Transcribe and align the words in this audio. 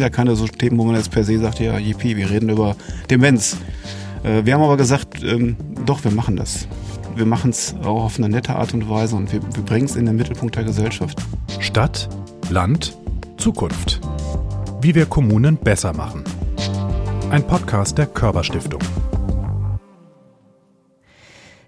sind 0.00 0.06
ja 0.06 0.16
keine 0.16 0.34
so 0.34 0.46
Themen, 0.46 0.78
wo 0.78 0.84
man 0.84 0.94
jetzt 0.94 1.10
per 1.10 1.24
se 1.24 1.38
sagt, 1.38 1.60
ja, 1.60 1.76
yippie, 1.76 2.16
wir 2.16 2.30
reden 2.30 2.48
über 2.48 2.74
Demenz. 3.10 3.58
Äh, 4.22 4.46
wir 4.46 4.54
haben 4.54 4.62
aber 4.62 4.78
gesagt, 4.78 5.22
ähm, 5.22 5.56
doch, 5.84 6.02
wir 6.04 6.10
machen 6.10 6.36
das. 6.36 6.66
Wir 7.16 7.26
machen 7.26 7.50
es 7.50 7.74
auch 7.84 8.04
auf 8.04 8.16
eine 8.16 8.30
nette 8.30 8.56
Art 8.56 8.72
und 8.72 8.88
Weise 8.88 9.14
und 9.14 9.30
wir, 9.30 9.42
wir 9.42 9.62
bringen 9.62 9.84
es 9.84 9.96
in 9.96 10.06
den 10.06 10.16
Mittelpunkt 10.16 10.56
der 10.56 10.64
Gesellschaft. 10.64 11.18
Stadt, 11.58 12.08
Land, 12.48 12.96
Zukunft. 13.36 14.00
Wie 14.80 14.94
wir 14.94 15.04
Kommunen 15.04 15.58
besser 15.58 15.92
machen. 15.92 16.24
Ein 17.30 17.46
Podcast 17.46 17.98
der 17.98 18.06
Körperstiftung. 18.06 18.80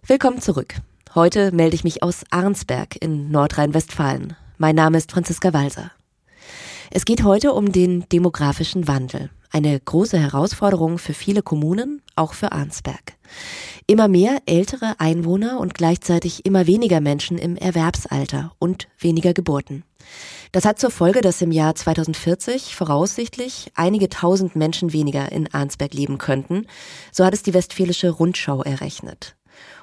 Willkommen 0.07 0.41
zurück. 0.41 0.77
Heute 1.15 1.53
melde 1.53 1.75
ich 1.75 1.85
mich 1.85 2.03
aus 2.03 2.25
Arnsberg 2.31 2.97
in 2.99 3.31
Nordrhein-Westfalen. 3.31 4.37
Mein 4.57 4.75
Name 4.75 4.97
ist 4.97 5.13
Franziska 5.13 5.53
Walser. 5.53 5.91
Es 6.95 7.07
geht 7.07 7.25
heute 7.25 7.55
um 7.55 7.73
den 7.73 8.07
demografischen 8.11 8.87
Wandel. 8.87 9.31
Eine 9.51 9.81
große 9.81 10.19
Herausforderung 10.19 10.99
für 10.99 11.15
viele 11.15 11.41
Kommunen, 11.41 12.03
auch 12.17 12.35
für 12.35 12.53
Arnsberg. 12.53 13.15
Immer 13.87 14.09
mehr 14.09 14.41
ältere 14.45 15.01
Einwohner 15.01 15.59
und 15.59 15.73
gleichzeitig 15.73 16.45
immer 16.45 16.67
weniger 16.67 17.01
Menschen 17.01 17.39
im 17.39 17.57
Erwerbsalter 17.57 18.53
und 18.59 18.89
weniger 18.99 19.33
Geburten. 19.33 19.85
Das 20.53 20.67
hat 20.67 20.79
zur 20.79 20.91
Folge, 20.91 21.23
dass 21.23 21.41
im 21.41 21.51
Jahr 21.51 21.75
2040 21.75 22.77
voraussichtlich 22.77 23.73
einige 23.75 24.11
tausend 24.11 24.55
Menschen 24.55 24.93
weniger 24.93 25.33
in 25.33 25.49
Arnsberg 25.55 25.95
leben 25.95 26.19
könnten. 26.19 26.67
So 27.11 27.25
hat 27.25 27.33
es 27.33 27.43
die 27.43 27.55
Westfälische 27.55 28.11
Rundschau 28.11 28.63
errechnet. 28.63 29.35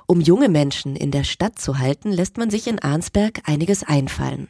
Um 0.06 0.22
junge 0.22 0.50
Menschen 0.50 0.96
in 0.96 1.10
der 1.10 1.24
Stadt 1.24 1.58
zu 1.58 1.80
halten, 1.80 2.12
lässt 2.12 2.38
man 2.38 2.52
sich 2.52 2.68
in 2.68 2.78
Arnsberg 2.78 3.42
einiges 3.46 3.82
einfallen. 3.84 4.50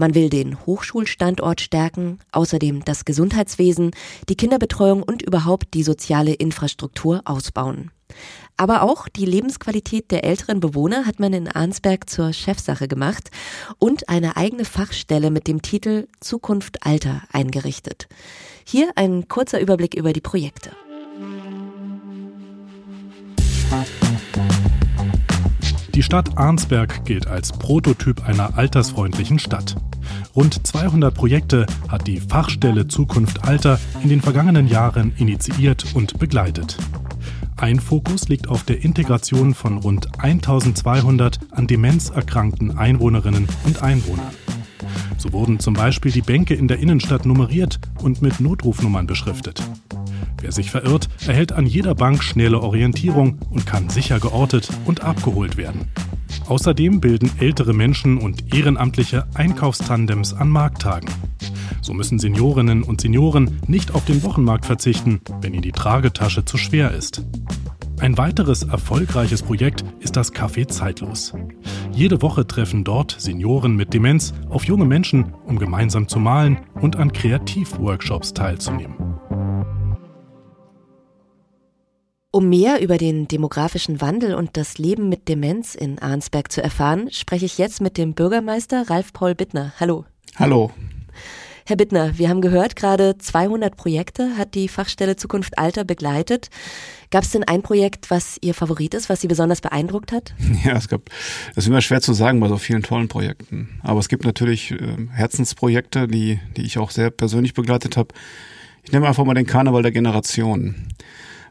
Man 0.00 0.14
will 0.14 0.30
den 0.30 0.64
Hochschulstandort 0.64 1.60
stärken, 1.60 2.20
außerdem 2.32 2.86
das 2.86 3.04
Gesundheitswesen, 3.04 3.90
die 4.30 4.34
Kinderbetreuung 4.34 5.02
und 5.02 5.20
überhaupt 5.20 5.74
die 5.74 5.82
soziale 5.82 6.32
Infrastruktur 6.32 7.20
ausbauen. 7.26 7.90
Aber 8.56 8.80
auch 8.80 9.08
die 9.08 9.26
Lebensqualität 9.26 10.10
der 10.10 10.24
älteren 10.24 10.58
Bewohner 10.58 11.04
hat 11.04 11.20
man 11.20 11.34
in 11.34 11.48
Arnsberg 11.48 12.08
zur 12.08 12.32
Chefsache 12.32 12.88
gemacht 12.88 13.30
und 13.78 14.08
eine 14.08 14.38
eigene 14.38 14.64
Fachstelle 14.64 15.30
mit 15.30 15.46
dem 15.46 15.60
Titel 15.60 16.08
Zukunft 16.20 16.86
Alter 16.86 17.20
eingerichtet. 17.30 18.08
Hier 18.64 18.92
ein 18.94 19.28
kurzer 19.28 19.60
Überblick 19.60 19.92
über 19.92 20.14
die 20.14 20.22
Projekte. 20.22 20.70
Die 25.94 26.02
Stadt 26.04 26.38
Arnsberg 26.38 27.04
gilt 27.04 27.26
als 27.26 27.52
Prototyp 27.52 28.24
einer 28.24 28.56
altersfreundlichen 28.56 29.40
Stadt. 29.40 29.74
Rund 30.36 30.64
200 30.64 31.12
Projekte 31.12 31.66
hat 31.88 32.06
die 32.06 32.20
Fachstelle 32.20 32.86
Zukunft 32.86 33.44
Alter 33.48 33.80
in 34.02 34.08
den 34.08 34.20
vergangenen 34.20 34.68
Jahren 34.68 35.12
initiiert 35.16 35.86
und 35.94 36.18
begleitet. 36.18 36.76
Ein 37.56 37.80
Fokus 37.80 38.28
liegt 38.28 38.48
auf 38.48 38.62
der 38.62 38.84
Integration 38.84 39.52
von 39.52 39.78
rund 39.78 40.08
1200 40.18 41.40
an 41.50 41.66
Demenz 41.66 42.10
erkrankten 42.10 42.78
Einwohnerinnen 42.78 43.48
und 43.64 43.82
Einwohnern. 43.82 44.30
So 45.18 45.32
wurden 45.32 45.58
zum 45.58 45.74
Beispiel 45.74 46.12
die 46.12 46.22
Bänke 46.22 46.54
in 46.54 46.68
der 46.68 46.78
Innenstadt 46.78 47.26
nummeriert 47.26 47.80
und 48.02 48.22
mit 48.22 48.40
Notrufnummern 48.40 49.06
beschriftet. 49.06 49.62
Wer 50.40 50.52
sich 50.52 50.70
verirrt, 50.70 51.08
erhält 51.26 51.52
an 51.52 51.66
jeder 51.66 51.94
Bank 51.94 52.22
schnelle 52.22 52.60
Orientierung 52.60 53.38
und 53.50 53.66
kann 53.66 53.90
sicher 53.90 54.20
geortet 54.20 54.70
und 54.86 55.02
abgeholt 55.02 55.56
werden. 55.56 55.90
Außerdem 56.48 57.00
bilden 57.00 57.30
ältere 57.38 57.74
Menschen 57.74 58.18
und 58.18 58.54
Ehrenamtliche 58.54 59.26
Einkaufstandems 59.34 60.34
an 60.34 60.48
Markttagen. 60.48 61.08
So 61.82 61.94
müssen 61.94 62.18
Seniorinnen 62.18 62.82
und 62.82 63.00
Senioren 63.00 63.60
nicht 63.66 63.94
auf 63.94 64.04
den 64.04 64.22
Wochenmarkt 64.22 64.66
verzichten, 64.66 65.20
wenn 65.40 65.54
ihnen 65.54 65.62
die 65.62 65.72
Tragetasche 65.72 66.44
zu 66.44 66.56
schwer 66.56 66.92
ist. 66.92 67.24
Ein 68.00 68.16
weiteres 68.16 68.62
erfolgreiches 68.62 69.42
Projekt 69.42 69.84
ist 69.98 70.16
das 70.16 70.32
Café 70.32 70.66
Zeitlos. 70.66 71.34
Jede 71.92 72.22
Woche 72.22 72.46
treffen 72.46 72.82
dort 72.82 73.14
Senioren 73.18 73.76
mit 73.76 73.92
Demenz 73.92 74.32
auf 74.48 74.64
junge 74.64 74.86
Menschen, 74.86 75.34
um 75.44 75.58
gemeinsam 75.58 76.08
zu 76.08 76.18
malen 76.18 76.60
und 76.80 76.96
an 76.96 77.12
Kreativworkshops 77.12 78.32
teilzunehmen. 78.32 78.96
Um 82.32 82.48
mehr 82.48 82.80
über 82.80 82.96
den 82.96 83.28
demografischen 83.28 84.00
Wandel 84.00 84.34
und 84.34 84.56
das 84.56 84.78
Leben 84.78 85.10
mit 85.10 85.28
Demenz 85.28 85.74
in 85.74 85.98
Arnsberg 85.98 86.50
zu 86.50 86.62
erfahren, 86.62 87.10
spreche 87.10 87.44
ich 87.44 87.58
jetzt 87.58 87.82
mit 87.82 87.98
dem 87.98 88.14
Bürgermeister 88.14 88.88
Ralf 88.88 89.12
Paul 89.12 89.34
Bittner. 89.34 89.74
Hallo. 89.78 90.06
Hallo. 90.36 90.70
Herr 91.70 91.76
Bittner, 91.76 92.18
wir 92.18 92.28
haben 92.28 92.40
gehört, 92.40 92.74
gerade 92.74 93.16
200 93.16 93.76
Projekte 93.76 94.36
hat 94.36 94.56
die 94.56 94.66
Fachstelle 94.66 95.14
Zukunft 95.14 95.56
Alter 95.56 95.84
begleitet. 95.84 96.50
Gab 97.12 97.22
es 97.22 97.30
denn 97.30 97.44
ein 97.44 97.62
Projekt, 97.62 98.10
was 98.10 98.38
Ihr 98.40 98.54
Favorit 98.54 98.92
ist, 98.92 99.08
was 99.08 99.20
Sie 99.20 99.28
besonders 99.28 99.60
beeindruckt 99.60 100.10
hat? 100.10 100.34
Ja, 100.64 100.76
es 100.76 100.88
gab, 100.88 101.02
das 101.54 101.58
ist 101.58 101.68
immer 101.68 101.80
schwer 101.80 102.00
zu 102.00 102.12
sagen 102.12 102.40
bei 102.40 102.48
so 102.48 102.58
vielen 102.58 102.82
tollen 102.82 103.06
Projekten. 103.06 103.78
Aber 103.84 104.00
es 104.00 104.08
gibt 104.08 104.24
natürlich 104.24 104.72
äh, 104.72 104.96
Herzensprojekte, 105.12 106.08
die, 106.08 106.40
die 106.56 106.62
ich 106.62 106.76
auch 106.76 106.90
sehr 106.90 107.10
persönlich 107.10 107.54
begleitet 107.54 107.96
habe. 107.96 108.08
Ich 108.82 108.90
nehme 108.90 109.06
einfach 109.06 109.24
mal 109.24 109.34
den 109.34 109.46
Karneval 109.46 109.82
der 109.82 109.92
Generation. 109.92 110.74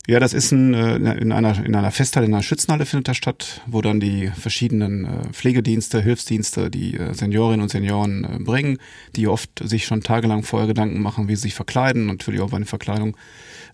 Ja, 0.09 0.20
das 0.20 0.34
ist 0.34 0.52
ein, 0.52 0.74
äh, 0.74 0.96
in, 0.96 1.31
einer, 1.31 1.64
in 1.64 1.75
einer 1.75 1.92
Festhalle, 1.92 2.25
in 2.25 2.34
einer 2.34 2.42
Schützenhalle 2.42 2.88
findet 2.88 3.09
das 3.09 3.18
statt, 3.18 3.62
wo 3.68 3.80
dann 3.80 4.00
die 4.00 4.25
verschiedenen 4.30 5.06
äh, 5.06 5.30
Pflegedienste, 5.31 6.02
Hilfsdienste, 6.02 6.72
die 6.72 6.97
äh, 6.97 7.14
Seniorinnen 7.14 7.62
und 7.62 7.70
Senioren 7.70 8.44
bringen, 8.44 8.80
die 9.16 9.28
oft 9.28 9.52
sich 9.64 9.86
schon 9.86 10.02
tagelang 10.02 10.42
vorher 10.42 10.68
Gedanken 10.68 11.00
machen, 11.03 11.28
wie 11.28 11.36
sie 11.36 11.44
sich 11.44 11.53
verkleiden, 11.53 12.08
natürlich 12.08 12.42
auch 12.42 12.50
bei 12.50 12.58
der 12.58 12.66
Verkleidung 12.66 13.16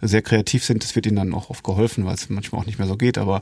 sehr 0.02 0.22
kreativ 0.22 0.66
sind. 0.66 0.84
Das 0.84 0.94
wird 0.98 1.06
ihnen 1.06 1.16
dann 1.16 1.34
auch 1.34 1.50
oft 1.50 1.64
geholfen, 1.64 2.04
weil 2.04 2.16
es 2.16 2.30
manchmal 2.30 2.60
auch 2.60 2.66
nicht 2.66 2.80
mehr 2.80 2.88
so 2.90 2.98
geht, 2.98 3.18
aber 3.18 3.42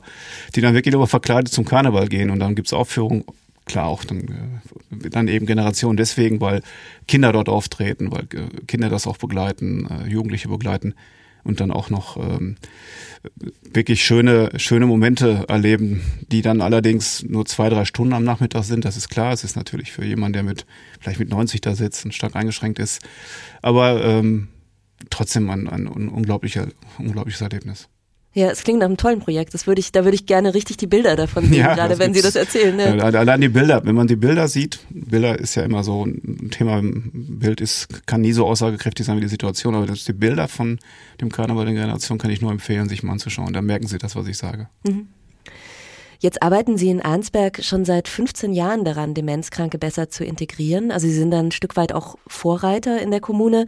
die 0.54 0.60
dann 0.60 0.74
wirklich 0.74 0.94
über 0.94 1.08
verkleidet 1.08 1.52
zum 1.52 1.64
Karneval 1.64 2.06
gehen 2.06 2.30
und 2.30 2.38
dann 2.38 2.54
gibt's 2.54 2.72
Aufführungen. 2.72 3.24
Klar 3.64 3.86
auch 3.86 4.04
dann, 4.04 4.60
dann 4.90 5.26
eben 5.26 5.46
Generationen 5.46 5.96
deswegen, 5.96 6.40
weil 6.40 6.62
Kinder 7.08 7.32
dort 7.32 7.48
auftreten, 7.48 8.12
weil 8.12 8.28
Kinder 8.68 8.88
das 8.88 9.08
auch 9.08 9.16
begleiten, 9.16 9.88
Jugendliche 10.06 10.48
begleiten 10.48 10.94
und 11.44 11.60
dann 11.60 11.70
auch 11.70 11.90
noch 11.90 12.16
ähm, 12.16 12.56
wirklich 13.62 14.04
schöne, 14.04 14.50
schöne 14.56 14.86
Momente 14.86 15.44
erleben, 15.48 16.02
die 16.30 16.42
dann 16.42 16.60
allerdings 16.60 17.22
nur 17.22 17.46
zwei, 17.46 17.68
drei 17.68 17.84
Stunden 17.84 18.12
am 18.14 18.24
Nachmittag 18.24 18.64
sind. 18.64 18.84
Das 18.84 18.96
ist 18.96 19.08
klar. 19.08 19.32
Es 19.32 19.44
ist 19.44 19.56
natürlich 19.56 19.92
für 19.92 20.04
jemanden, 20.04 20.34
der 20.34 20.42
mit 20.42 20.66
vielleicht 21.00 21.20
mit 21.20 21.30
90 21.30 21.60
da 21.60 21.74
sitzt 21.74 22.04
und 22.04 22.12
stark 22.12 22.36
eingeschränkt 22.36 22.78
ist. 22.78 23.02
Aber 23.62 24.04
ähm, 24.04 24.48
trotzdem 25.10 25.48
ein, 25.50 25.68
ein 25.68 25.86
unglaublicher, 25.86 26.68
unglaubliches 26.98 27.40
Erlebnis. 27.40 27.88
Ja, 28.34 28.48
es 28.50 28.64
klingt 28.64 28.80
nach 28.80 28.86
einem 28.86 28.96
tollen 28.96 29.20
Projekt. 29.20 29.54
Das 29.54 29.68
würde 29.68 29.78
ich, 29.78 29.92
da 29.92 30.04
würde 30.04 30.16
ich 30.16 30.26
gerne 30.26 30.54
richtig 30.54 30.76
die 30.76 30.88
Bilder 30.88 31.14
davon 31.14 31.44
sehen, 31.44 31.54
ja, 31.54 31.74
gerade 31.74 32.00
wenn 32.00 32.12
Sie 32.12 32.20
das 32.20 32.34
erzählen. 32.34 32.74
Ne? 32.74 32.96
Ja. 32.96 33.04
Allein 33.04 33.40
die 33.40 33.48
Bilder, 33.48 33.84
wenn 33.84 33.94
man 33.94 34.08
die 34.08 34.16
Bilder 34.16 34.48
sieht, 34.48 34.80
Bilder 34.90 35.38
ist 35.38 35.54
ja 35.54 35.62
immer 35.62 35.84
so 35.84 36.04
ein 36.04 36.50
Thema, 36.50 36.80
Bild 36.82 37.60
ist, 37.60 38.06
kann 38.06 38.22
nie 38.22 38.32
so 38.32 38.44
aussagekräftig 38.46 39.06
sein 39.06 39.16
wie 39.16 39.22
die 39.22 39.28
Situation, 39.28 39.76
aber 39.76 39.86
das, 39.86 40.04
die 40.04 40.12
Bilder 40.12 40.48
von 40.48 40.80
dem 41.20 41.30
Karneval 41.30 41.64
der 41.64 41.74
Generation 41.74 42.18
kann 42.18 42.30
ich 42.30 42.40
nur 42.40 42.50
empfehlen, 42.50 42.88
sich 42.88 43.04
mal 43.04 43.12
anzuschauen. 43.12 43.52
Da 43.52 43.62
merken 43.62 43.86
Sie 43.86 43.98
das, 43.98 44.16
was 44.16 44.26
ich 44.26 44.36
sage. 44.36 44.68
Mhm. 44.84 45.06
Jetzt 46.18 46.42
arbeiten 46.42 46.78
Sie 46.78 46.88
in 46.88 47.02
Arnsberg 47.02 47.62
schon 47.62 47.84
seit 47.84 48.08
15 48.08 48.52
Jahren 48.54 48.84
daran, 48.84 49.14
Demenzkranke 49.14 49.78
besser 49.78 50.08
zu 50.08 50.24
integrieren. 50.24 50.90
Also 50.90 51.06
Sie 51.06 51.12
sind 51.14 51.30
dann 51.30 51.48
ein 51.48 51.52
Stück 51.52 51.76
weit 51.76 51.92
auch 51.92 52.16
Vorreiter 52.26 53.00
in 53.00 53.10
der 53.10 53.20
Kommune. 53.20 53.66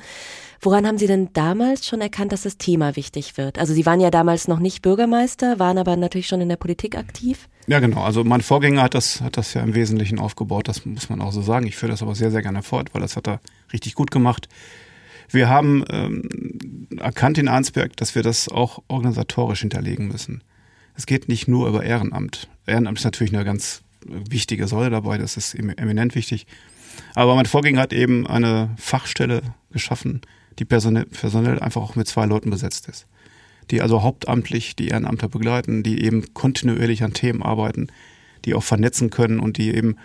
Woran 0.60 0.86
haben 0.86 0.98
Sie 0.98 1.06
denn 1.06 1.30
damals 1.32 1.86
schon 1.86 2.00
erkannt, 2.00 2.32
dass 2.32 2.42
das 2.42 2.58
Thema 2.58 2.96
wichtig 2.96 3.36
wird? 3.36 3.58
Also 3.58 3.74
Sie 3.74 3.86
waren 3.86 4.00
ja 4.00 4.10
damals 4.10 4.48
noch 4.48 4.58
nicht 4.58 4.82
Bürgermeister, 4.82 5.58
waren 5.58 5.78
aber 5.78 5.96
natürlich 5.96 6.26
schon 6.26 6.40
in 6.40 6.48
der 6.48 6.56
Politik 6.56 6.96
aktiv. 6.96 7.48
Ja, 7.66 7.80
genau. 7.80 8.02
Also 8.02 8.24
mein 8.24 8.42
Vorgänger 8.42 8.82
hat 8.82 8.94
das, 8.94 9.20
hat 9.20 9.36
das 9.36 9.54
ja 9.54 9.62
im 9.62 9.74
Wesentlichen 9.74 10.18
aufgebaut. 10.18 10.68
Das 10.68 10.86
muss 10.86 11.08
man 11.08 11.20
auch 11.20 11.32
so 11.32 11.42
sagen. 11.42 11.66
Ich 11.66 11.76
führe 11.76 11.92
das 11.92 12.02
aber 12.02 12.14
sehr, 12.14 12.30
sehr 12.30 12.42
gerne 12.42 12.62
fort, 12.62 12.94
weil 12.94 13.00
das 13.00 13.16
hat 13.16 13.28
er 13.28 13.41
richtig 13.72 13.94
gut 13.94 14.10
gemacht. 14.10 14.48
Wir 15.28 15.48
haben 15.48 15.84
ähm, 15.91 16.88
erkannt 16.98 17.38
in 17.38 17.48
Arnsberg, 17.48 17.97
dass 17.97 18.14
wir 18.14 18.22
das 18.22 18.48
auch 18.48 18.82
organisatorisch 18.88 19.60
hinterlegen 19.60 20.09
müssen. 20.09 20.42
Es 20.94 21.06
geht 21.06 21.28
nicht 21.28 21.48
nur 21.48 21.68
über 21.68 21.82
Ehrenamt. 21.84 22.48
Ehrenamt 22.66 22.98
ist 22.98 23.04
natürlich 23.04 23.34
eine 23.34 23.44
ganz 23.44 23.82
wichtige 24.04 24.68
Säule 24.68 24.91
dabei, 24.91 25.18
das 25.18 25.36
ist 25.36 25.54
eminent 25.54 26.14
wichtig. 26.14 26.47
Aber 27.14 27.34
mein 27.34 27.47
Vorgänger 27.47 27.80
hat 27.80 27.92
eben 27.92 28.26
eine 28.26 28.70
Fachstelle 28.78 29.42
geschaffen, 29.70 30.22
die 30.58 30.64
personell, 30.64 31.06
personell 31.06 31.60
einfach 31.60 31.82
auch 31.82 31.97
mit 31.97 32.08
zwei 32.08 32.26
Leuten 32.26 32.50
besetzt 32.50 32.88
ist. 32.88 33.06
Die 33.70 33.82
also 33.82 34.03
hauptamtlich 34.03 34.76
die 34.76 34.88
Ehrenamter 34.88 35.28
begleiten, 35.28 35.82
die 35.82 36.04
eben 36.04 36.34
kontinuierlich 36.34 37.03
an 37.03 37.14
Themen 37.14 37.42
arbeiten, 37.42 37.88
die 38.44 38.54
auch 38.54 38.62
vernetzen 38.62 39.10
können 39.10 39.41
und 39.41 39.58
die 39.58 39.74
eben 39.74 39.97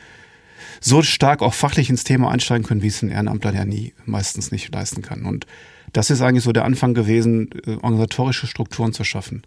so 0.80 1.02
stark 1.02 1.42
auch 1.42 1.54
fachlich 1.54 1.90
ins 1.90 2.04
Thema 2.04 2.32
einsteigen 2.32 2.66
können, 2.66 2.82
wie 2.82 2.88
es 2.88 3.02
ein 3.02 3.10
Ehrenamtler 3.10 3.54
ja 3.54 3.66
nie 3.66 3.94
meistens 4.06 4.52
nicht 4.52 4.74
leisten 4.74 5.02
kann. 5.02 5.26
Und 5.26 5.46
das 5.94 6.10
ist 6.10 6.22
eigentlich 6.22 6.44
so 6.44 6.52
der 6.52 6.66
Anfang 6.66 6.94
gewesen, 6.94 7.50
äh, 7.66 7.76
organisatorische 7.76 8.48
Strukturen 8.48 8.94
zu 8.94 9.04
schaffen. 9.04 9.44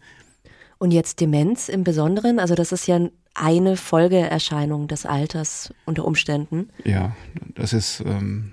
Und 0.78 0.90
jetzt 0.90 1.20
Demenz 1.20 1.68
im 1.68 1.84
Besonderen, 1.84 2.38
also 2.38 2.54
das 2.54 2.72
ist 2.72 2.86
ja 2.86 3.00
eine 3.34 3.76
Folgeerscheinung 3.76 4.86
des 4.86 5.06
Alters 5.06 5.72
unter 5.86 6.04
Umständen. 6.04 6.68
Ja, 6.84 7.16
das 7.54 7.72
ist 7.72 8.00
ähm, 8.06 8.52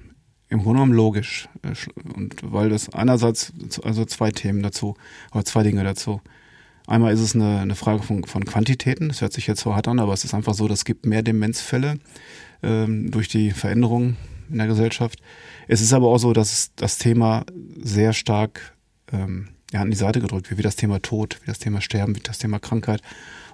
im 0.51 0.59
Grunde 0.59 0.79
genommen 0.79 0.93
logisch. 0.93 1.49
Und 2.13 2.35
weil 2.43 2.69
das 2.69 2.89
einerseits, 2.93 3.53
also 3.83 4.05
zwei 4.05 4.31
Themen 4.31 4.61
dazu, 4.61 4.95
oder 5.31 5.45
zwei 5.45 5.63
Dinge 5.63 5.83
dazu. 5.83 6.21
Einmal 6.87 7.13
ist 7.13 7.21
es 7.21 7.35
eine, 7.35 7.59
eine 7.59 7.75
Frage 7.75 8.03
von, 8.03 8.25
von 8.25 8.43
Quantitäten. 8.43 9.07
Das 9.07 9.21
hört 9.21 9.33
sich 9.33 9.47
jetzt 9.47 9.61
so 9.61 9.73
hart 9.75 9.87
an, 9.87 9.99
aber 9.99 10.13
es 10.13 10.25
ist 10.25 10.33
einfach 10.33 10.53
so, 10.53 10.67
dass 10.67 10.79
es 10.79 10.85
gibt 10.85 11.05
mehr 11.05 11.23
Demenzfälle 11.23 11.99
ähm, 12.63 13.09
durch 13.11 13.29
die 13.29 13.51
Veränderungen 13.51 14.17
in 14.49 14.57
der 14.57 14.67
Gesellschaft. 14.67 15.19
Es 15.69 15.79
ist 15.79 15.93
aber 15.93 16.09
auch 16.09 16.17
so, 16.17 16.33
dass 16.33 16.71
das 16.75 16.97
Thema 16.97 17.45
sehr 17.81 18.11
stark 18.11 18.75
ähm, 19.13 19.47
ja, 19.71 19.81
an 19.81 19.91
die 19.91 19.97
Seite 19.97 20.19
gedrückt 20.19 20.55
wie 20.55 20.61
das 20.61 20.75
Thema 20.75 21.01
Tod, 21.01 21.39
wie 21.41 21.47
das 21.47 21.59
Thema 21.59 21.81
Sterben, 21.81 22.15
wie 22.15 22.21
das 22.21 22.37
Thema 22.37 22.59
Krankheit 22.59 23.01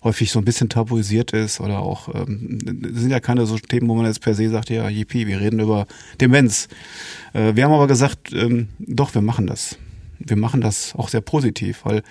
häufig 0.04 0.32
so 0.32 0.40
ein 0.40 0.46
bisschen 0.46 0.70
tabuisiert 0.70 1.34
ist 1.34 1.60
oder 1.60 1.80
auch, 1.80 2.14
ähm, 2.14 2.60
sind 2.94 3.10
ja 3.10 3.20
keine 3.20 3.46
so 3.46 3.58
Themen, 3.58 3.88
wo 3.90 3.96
man 3.96 4.06
jetzt 4.06 4.22
per 4.22 4.34
se 4.34 4.50
sagt, 4.50 4.70
ja, 4.70 4.88
yippie, 4.90 5.28
wir 5.28 5.40
reden 5.40 5.60
über 5.60 5.88
Demenz. 6.22 6.68
Äh, 7.34 7.56
wir 7.56 7.64
haben 7.64 7.74
aber 7.74 7.88
gesagt, 7.88 8.32
ähm, 8.34 8.70
doch, 8.80 9.14
wir 9.14 9.22
machen 9.22 9.48
das. 9.48 9.78
Wir 10.20 10.38
machen 10.38 10.62
das 10.62 10.96
auch 10.96 11.10
sehr 11.10 11.22
positiv, 11.22 11.82
weil 11.84 12.04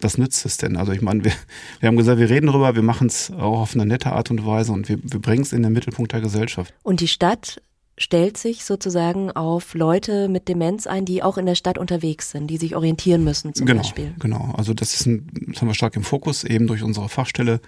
was 0.00 0.16
nützt 0.16 0.46
es 0.46 0.58
denn? 0.58 0.76
Also 0.76 0.92
ich 0.92 1.02
meine, 1.02 1.24
wir, 1.24 1.32
wir 1.80 1.88
haben 1.88 1.96
gesagt, 1.96 2.18
wir 2.18 2.30
reden 2.30 2.46
darüber, 2.46 2.74
wir 2.74 2.82
machen 2.82 3.08
es 3.08 3.30
auch 3.30 3.60
auf 3.60 3.74
eine 3.74 3.86
nette 3.86 4.12
Art 4.12 4.30
und 4.30 4.46
Weise 4.46 4.72
und 4.72 4.88
wir, 4.88 4.98
wir 5.02 5.20
bringen 5.20 5.42
es 5.42 5.52
in 5.52 5.62
den 5.62 5.72
Mittelpunkt 5.72 6.12
der 6.12 6.20
Gesellschaft. 6.20 6.72
Und 6.82 7.00
die 7.00 7.08
Stadt 7.08 7.60
stellt 7.98 8.38
sich 8.38 8.64
sozusagen 8.64 9.30
auf 9.30 9.74
Leute 9.74 10.28
mit 10.28 10.48
Demenz 10.48 10.86
ein, 10.86 11.04
die 11.04 11.22
auch 11.22 11.36
in 11.36 11.46
der 11.46 11.54
Stadt 11.54 11.78
unterwegs 11.78 12.30
sind, 12.30 12.46
die 12.46 12.56
sich 12.56 12.74
orientieren 12.74 13.24
müssen 13.24 13.54
zum 13.54 13.66
genau, 13.66 13.82
Beispiel. 13.82 14.14
Genau, 14.18 14.54
also 14.56 14.72
das, 14.72 14.94
ist 14.94 15.06
ein, 15.06 15.28
das 15.48 15.60
haben 15.60 15.68
wir 15.68 15.74
stark 15.74 15.96
im 15.96 16.04
Fokus, 16.04 16.44
eben 16.44 16.66
durch 16.66 16.82
unsere 16.82 17.08
Fachstelle, 17.08 17.60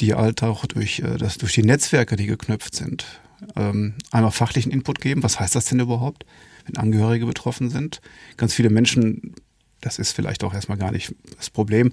die 0.00 0.14
halt 0.14 0.42
auch 0.42 0.66
durch, 0.66 1.00
äh, 1.00 1.16
das, 1.16 1.38
durch 1.38 1.52
die 1.52 1.62
Netzwerke, 1.62 2.16
die 2.16 2.26
geknüpft 2.26 2.74
sind, 2.74 3.04
ähm, 3.56 3.94
einmal 4.10 4.32
fachlichen 4.32 4.72
Input 4.72 5.00
geben. 5.00 5.22
Was 5.22 5.38
heißt 5.38 5.54
das 5.54 5.66
denn 5.66 5.80
überhaupt, 5.80 6.24
wenn 6.66 6.76
Angehörige 6.76 7.26
betroffen 7.26 7.70
sind? 7.70 8.00
Ganz 8.36 8.54
viele 8.54 8.70
Menschen, 8.70 9.34
das 9.80 9.98
ist 9.98 10.12
vielleicht 10.12 10.44
auch 10.44 10.54
erstmal 10.54 10.78
gar 10.78 10.92
nicht 10.92 11.14
das 11.36 11.50
Problem, 11.50 11.92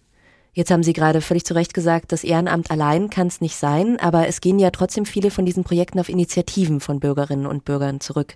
Jetzt 0.54 0.70
haben 0.70 0.82
Sie 0.82 0.92
gerade 0.92 1.22
völlig 1.22 1.44
zu 1.44 1.54
Recht 1.54 1.72
gesagt, 1.72 2.12
das 2.12 2.24
Ehrenamt 2.24 2.70
allein 2.70 3.08
kann 3.08 3.26
es 3.26 3.40
nicht 3.40 3.56
sein, 3.56 3.98
aber 3.98 4.28
es 4.28 4.42
gehen 4.42 4.58
ja 4.58 4.70
trotzdem 4.70 5.06
viele 5.06 5.30
von 5.30 5.46
diesen 5.46 5.64
Projekten 5.64 5.98
auf 5.98 6.10
Initiativen 6.10 6.80
von 6.80 7.00
Bürgerinnen 7.00 7.46
und 7.46 7.64
Bürgern 7.64 8.00
zurück. 8.00 8.34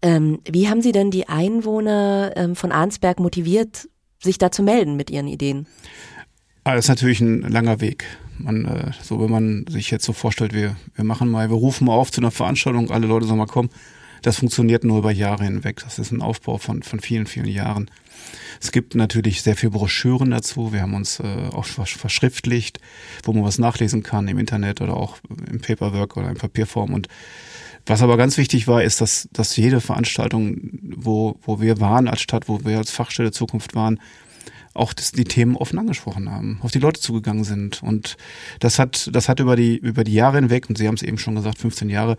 Ähm, 0.00 0.40
wie 0.50 0.68
haben 0.68 0.80
Sie 0.80 0.92
denn 0.92 1.10
die 1.10 1.28
Einwohner 1.28 2.32
ähm, 2.36 2.56
von 2.56 2.72
Arnsberg 2.72 3.20
motiviert, 3.20 3.88
sich 4.22 4.38
da 4.38 4.50
zu 4.50 4.62
melden 4.62 4.96
mit 4.96 5.10
ihren 5.10 5.28
Ideen? 5.28 5.66
Ah, 6.64 6.74
das 6.76 6.86
ist 6.86 6.88
natürlich 6.88 7.20
ein 7.20 7.42
langer 7.42 7.82
Weg. 7.82 8.06
Man, 8.38 8.64
äh, 8.64 8.92
so 9.02 9.20
wenn 9.20 9.30
man 9.30 9.66
sich 9.68 9.90
jetzt 9.90 10.06
so 10.06 10.14
vorstellt, 10.14 10.54
wir, 10.54 10.76
wir 10.94 11.04
machen 11.04 11.28
mal, 11.28 11.50
wir 11.50 11.56
rufen 11.56 11.86
mal 11.86 11.94
auf 11.94 12.10
zu 12.10 12.22
einer 12.22 12.30
Veranstaltung, 12.30 12.90
alle 12.90 13.06
Leute 13.06 13.26
sollen 13.26 13.38
mal 13.38 13.46
kommen. 13.46 13.68
Das 14.22 14.38
funktioniert 14.38 14.84
nur 14.84 14.98
über 14.98 15.10
Jahre 15.10 15.44
hinweg. 15.44 15.82
Das 15.84 15.98
ist 15.98 16.10
ein 16.10 16.22
Aufbau 16.22 16.56
von, 16.56 16.82
von 16.82 17.00
vielen, 17.00 17.26
vielen 17.26 17.48
Jahren. 17.48 17.90
Es 18.60 18.72
gibt 18.72 18.94
natürlich 18.94 19.42
sehr 19.42 19.56
viele 19.56 19.72
Broschüren 19.72 20.30
dazu. 20.30 20.72
Wir 20.72 20.82
haben 20.82 20.94
uns 20.94 21.20
äh, 21.20 21.48
auch 21.52 21.64
verschriftlicht, 21.64 22.80
wo 23.22 23.32
man 23.32 23.44
was 23.44 23.58
nachlesen 23.58 24.02
kann 24.02 24.28
im 24.28 24.38
Internet 24.38 24.80
oder 24.80 24.96
auch 24.96 25.18
im 25.50 25.60
Paperwork 25.60 26.16
oder 26.16 26.28
in 26.30 26.36
Papierform. 26.36 26.94
Und 26.94 27.08
was 27.86 28.02
aber 28.02 28.16
ganz 28.16 28.38
wichtig 28.38 28.66
war, 28.66 28.82
ist, 28.82 29.00
dass, 29.00 29.28
dass 29.32 29.56
jede 29.56 29.80
Veranstaltung, 29.80 30.70
wo, 30.82 31.38
wo 31.42 31.60
wir 31.60 31.80
waren 31.80 32.08
als 32.08 32.22
Stadt, 32.22 32.48
wo 32.48 32.64
wir 32.64 32.78
als 32.78 32.90
Fachstelle 32.90 33.32
Zukunft 33.32 33.74
waren, 33.74 34.00
auch 34.72 34.92
das, 34.92 35.12
die 35.12 35.24
Themen 35.24 35.56
offen 35.56 35.78
angesprochen 35.78 36.30
haben, 36.30 36.58
auf 36.62 36.72
die 36.72 36.80
Leute 36.80 37.00
zugegangen 37.00 37.44
sind. 37.44 37.82
Und 37.82 38.16
das 38.58 38.78
hat, 38.78 39.08
das 39.12 39.28
hat 39.28 39.40
über 39.40 39.54
die, 39.56 39.76
über 39.76 40.02
die 40.02 40.14
Jahre 40.14 40.36
hinweg, 40.36 40.68
und 40.68 40.76
Sie 40.76 40.88
haben 40.88 40.96
es 40.96 41.02
eben 41.02 41.18
schon 41.18 41.36
gesagt, 41.36 41.58
15 41.58 41.88
Jahre, 41.90 42.16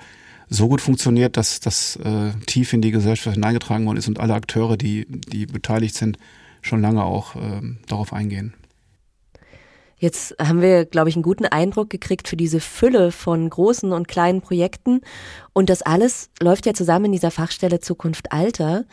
so 0.49 0.67
gut 0.67 0.81
funktioniert, 0.81 1.37
dass 1.37 1.59
das 1.59 1.95
äh, 1.97 2.31
tief 2.45 2.73
in 2.73 2.81
die 2.81 2.91
Gesellschaft 2.91 3.35
hineingetragen 3.35 3.85
worden 3.85 3.97
ist 3.97 4.07
und 4.07 4.19
alle 4.19 4.33
Akteure, 4.33 4.77
die, 4.77 5.05
die 5.07 5.45
beteiligt 5.45 5.95
sind, 5.95 6.17
schon 6.61 6.81
lange 6.81 7.03
auch 7.03 7.35
äh, 7.35 7.61
darauf 7.87 8.13
eingehen. 8.13 8.53
Jetzt 9.97 10.35
haben 10.39 10.61
wir, 10.61 10.85
glaube 10.85 11.09
ich, 11.09 11.15
einen 11.15 11.23
guten 11.23 11.45
Eindruck 11.45 11.89
gekriegt 11.89 12.27
für 12.27 12.35
diese 12.35 12.59
Fülle 12.59 13.11
von 13.11 13.49
großen 13.49 13.91
und 13.91 14.07
kleinen 14.07 14.41
Projekten. 14.41 15.01
Und 15.53 15.69
das 15.69 15.81
alles 15.81 16.29
läuft 16.41 16.65
ja 16.65 16.73
zusammen 16.73 17.05
in 17.05 17.11
dieser 17.13 17.31
Fachstelle 17.31 17.79
Zukunft 17.79 18.31
Alter. 18.31 18.85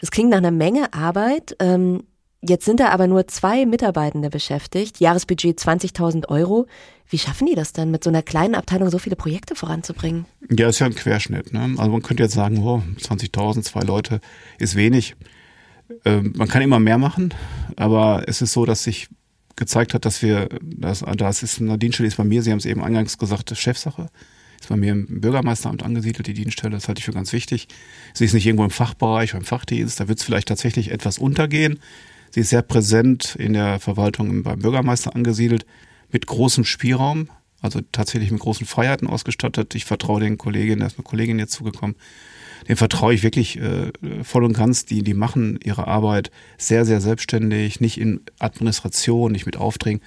Das 0.00 0.10
klingt 0.10 0.30
nach 0.30 0.38
einer 0.38 0.50
Menge 0.50 0.92
Arbeit. 0.92 1.56
Ähm, 1.60 2.02
Jetzt 2.40 2.64
sind 2.64 2.78
da 2.78 2.90
aber 2.90 3.08
nur 3.08 3.26
zwei 3.26 3.66
Mitarbeitende 3.66 4.30
beschäftigt, 4.30 5.00
Jahresbudget 5.00 5.58
20.000 5.58 6.28
Euro. 6.28 6.66
Wie 7.08 7.18
schaffen 7.18 7.46
die 7.46 7.54
das 7.54 7.72
denn, 7.72 7.90
mit 7.90 8.04
so 8.04 8.10
einer 8.10 8.22
kleinen 8.22 8.54
Abteilung 8.54 8.90
so 8.90 8.98
viele 8.98 9.16
Projekte 9.16 9.56
voranzubringen? 9.56 10.26
Ja, 10.50 10.68
ist 10.68 10.78
ja 10.78 10.86
ein 10.86 10.94
Querschnitt. 10.94 11.52
Ne? 11.52 11.74
Also 11.78 11.90
man 11.90 12.02
könnte 12.02 12.22
jetzt 12.22 12.34
sagen, 12.34 12.58
oh, 12.62 12.82
20.000, 13.00 13.62
zwei 13.62 13.80
Leute 13.80 14.20
ist 14.58 14.76
wenig. 14.76 15.16
Ähm, 16.04 16.32
man 16.36 16.48
kann 16.48 16.62
immer 16.62 16.78
mehr 16.78 16.98
machen, 16.98 17.34
aber 17.76 18.24
es 18.26 18.40
ist 18.42 18.52
so, 18.52 18.64
dass 18.64 18.84
sich 18.84 19.08
gezeigt 19.56 19.94
hat, 19.94 20.04
dass 20.04 20.22
wir, 20.22 20.48
das, 20.62 21.04
das 21.16 21.42
ist 21.42 21.60
eine 21.60 21.78
Dienststelle, 21.78 22.06
ist 22.06 22.16
bei 22.16 22.24
mir, 22.24 22.42
Sie 22.42 22.52
haben 22.52 22.58
es 22.58 22.66
eben 22.66 22.84
eingangs 22.84 23.18
gesagt, 23.18 23.56
Chefsache. 23.56 24.08
Ist 24.60 24.68
bei 24.68 24.76
mir 24.76 24.92
im 24.92 25.20
Bürgermeisteramt 25.20 25.82
angesiedelt, 25.82 26.26
die 26.26 26.34
Dienststelle, 26.34 26.72
das 26.72 26.88
halte 26.88 27.00
ich 27.00 27.04
für 27.04 27.12
ganz 27.12 27.32
wichtig. 27.32 27.68
Sie 28.12 28.24
ist 28.24 28.34
nicht 28.34 28.46
irgendwo 28.46 28.64
im 28.64 28.70
Fachbereich 28.70 29.32
oder 29.32 29.40
im 29.40 29.44
Fachdienst, 29.44 29.98
da 29.98 30.08
wird 30.08 30.18
es 30.18 30.24
vielleicht 30.24 30.48
tatsächlich 30.48 30.90
etwas 30.90 31.18
untergehen. 31.18 31.80
Sie 32.30 32.40
ist 32.40 32.50
sehr 32.50 32.62
präsent 32.62 33.36
in 33.36 33.52
der 33.52 33.80
Verwaltung 33.80 34.42
beim 34.42 34.58
Bürgermeister 34.58 35.14
angesiedelt, 35.14 35.66
mit 36.10 36.26
großem 36.26 36.64
Spielraum, 36.64 37.28
also 37.60 37.80
tatsächlich 37.92 38.30
mit 38.30 38.40
großen 38.40 38.66
Freiheiten 38.66 39.08
ausgestattet. 39.08 39.74
Ich 39.74 39.84
vertraue 39.84 40.20
den 40.20 40.38
Kolleginnen, 40.38 40.80
da 40.80 40.86
ist 40.86 40.96
eine 40.96 41.04
Kollegin 41.04 41.38
jetzt 41.38 41.52
zugekommen, 41.52 41.96
den 42.68 42.76
vertraue 42.76 43.14
ich 43.14 43.22
wirklich 43.22 43.58
äh, 43.58 43.92
voll 44.22 44.44
und 44.44 44.52
ganz. 44.52 44.84
Die, 44.84 45.02
die 45.02 45.14
machen 45.14 45.58
ihre 45.62 45.86
Arbeit 45.86 46.30
sehr, 46.56 46.84
sehr 46.84 47.00
selbstständig, 47.00 47.80
nicht 47.80 47.98
in 47.98 48.20
Administration, 48.38 49.32
nicht 49.32 49.46
mit 49.46 49.56
Aufträgen, 49.56 50.00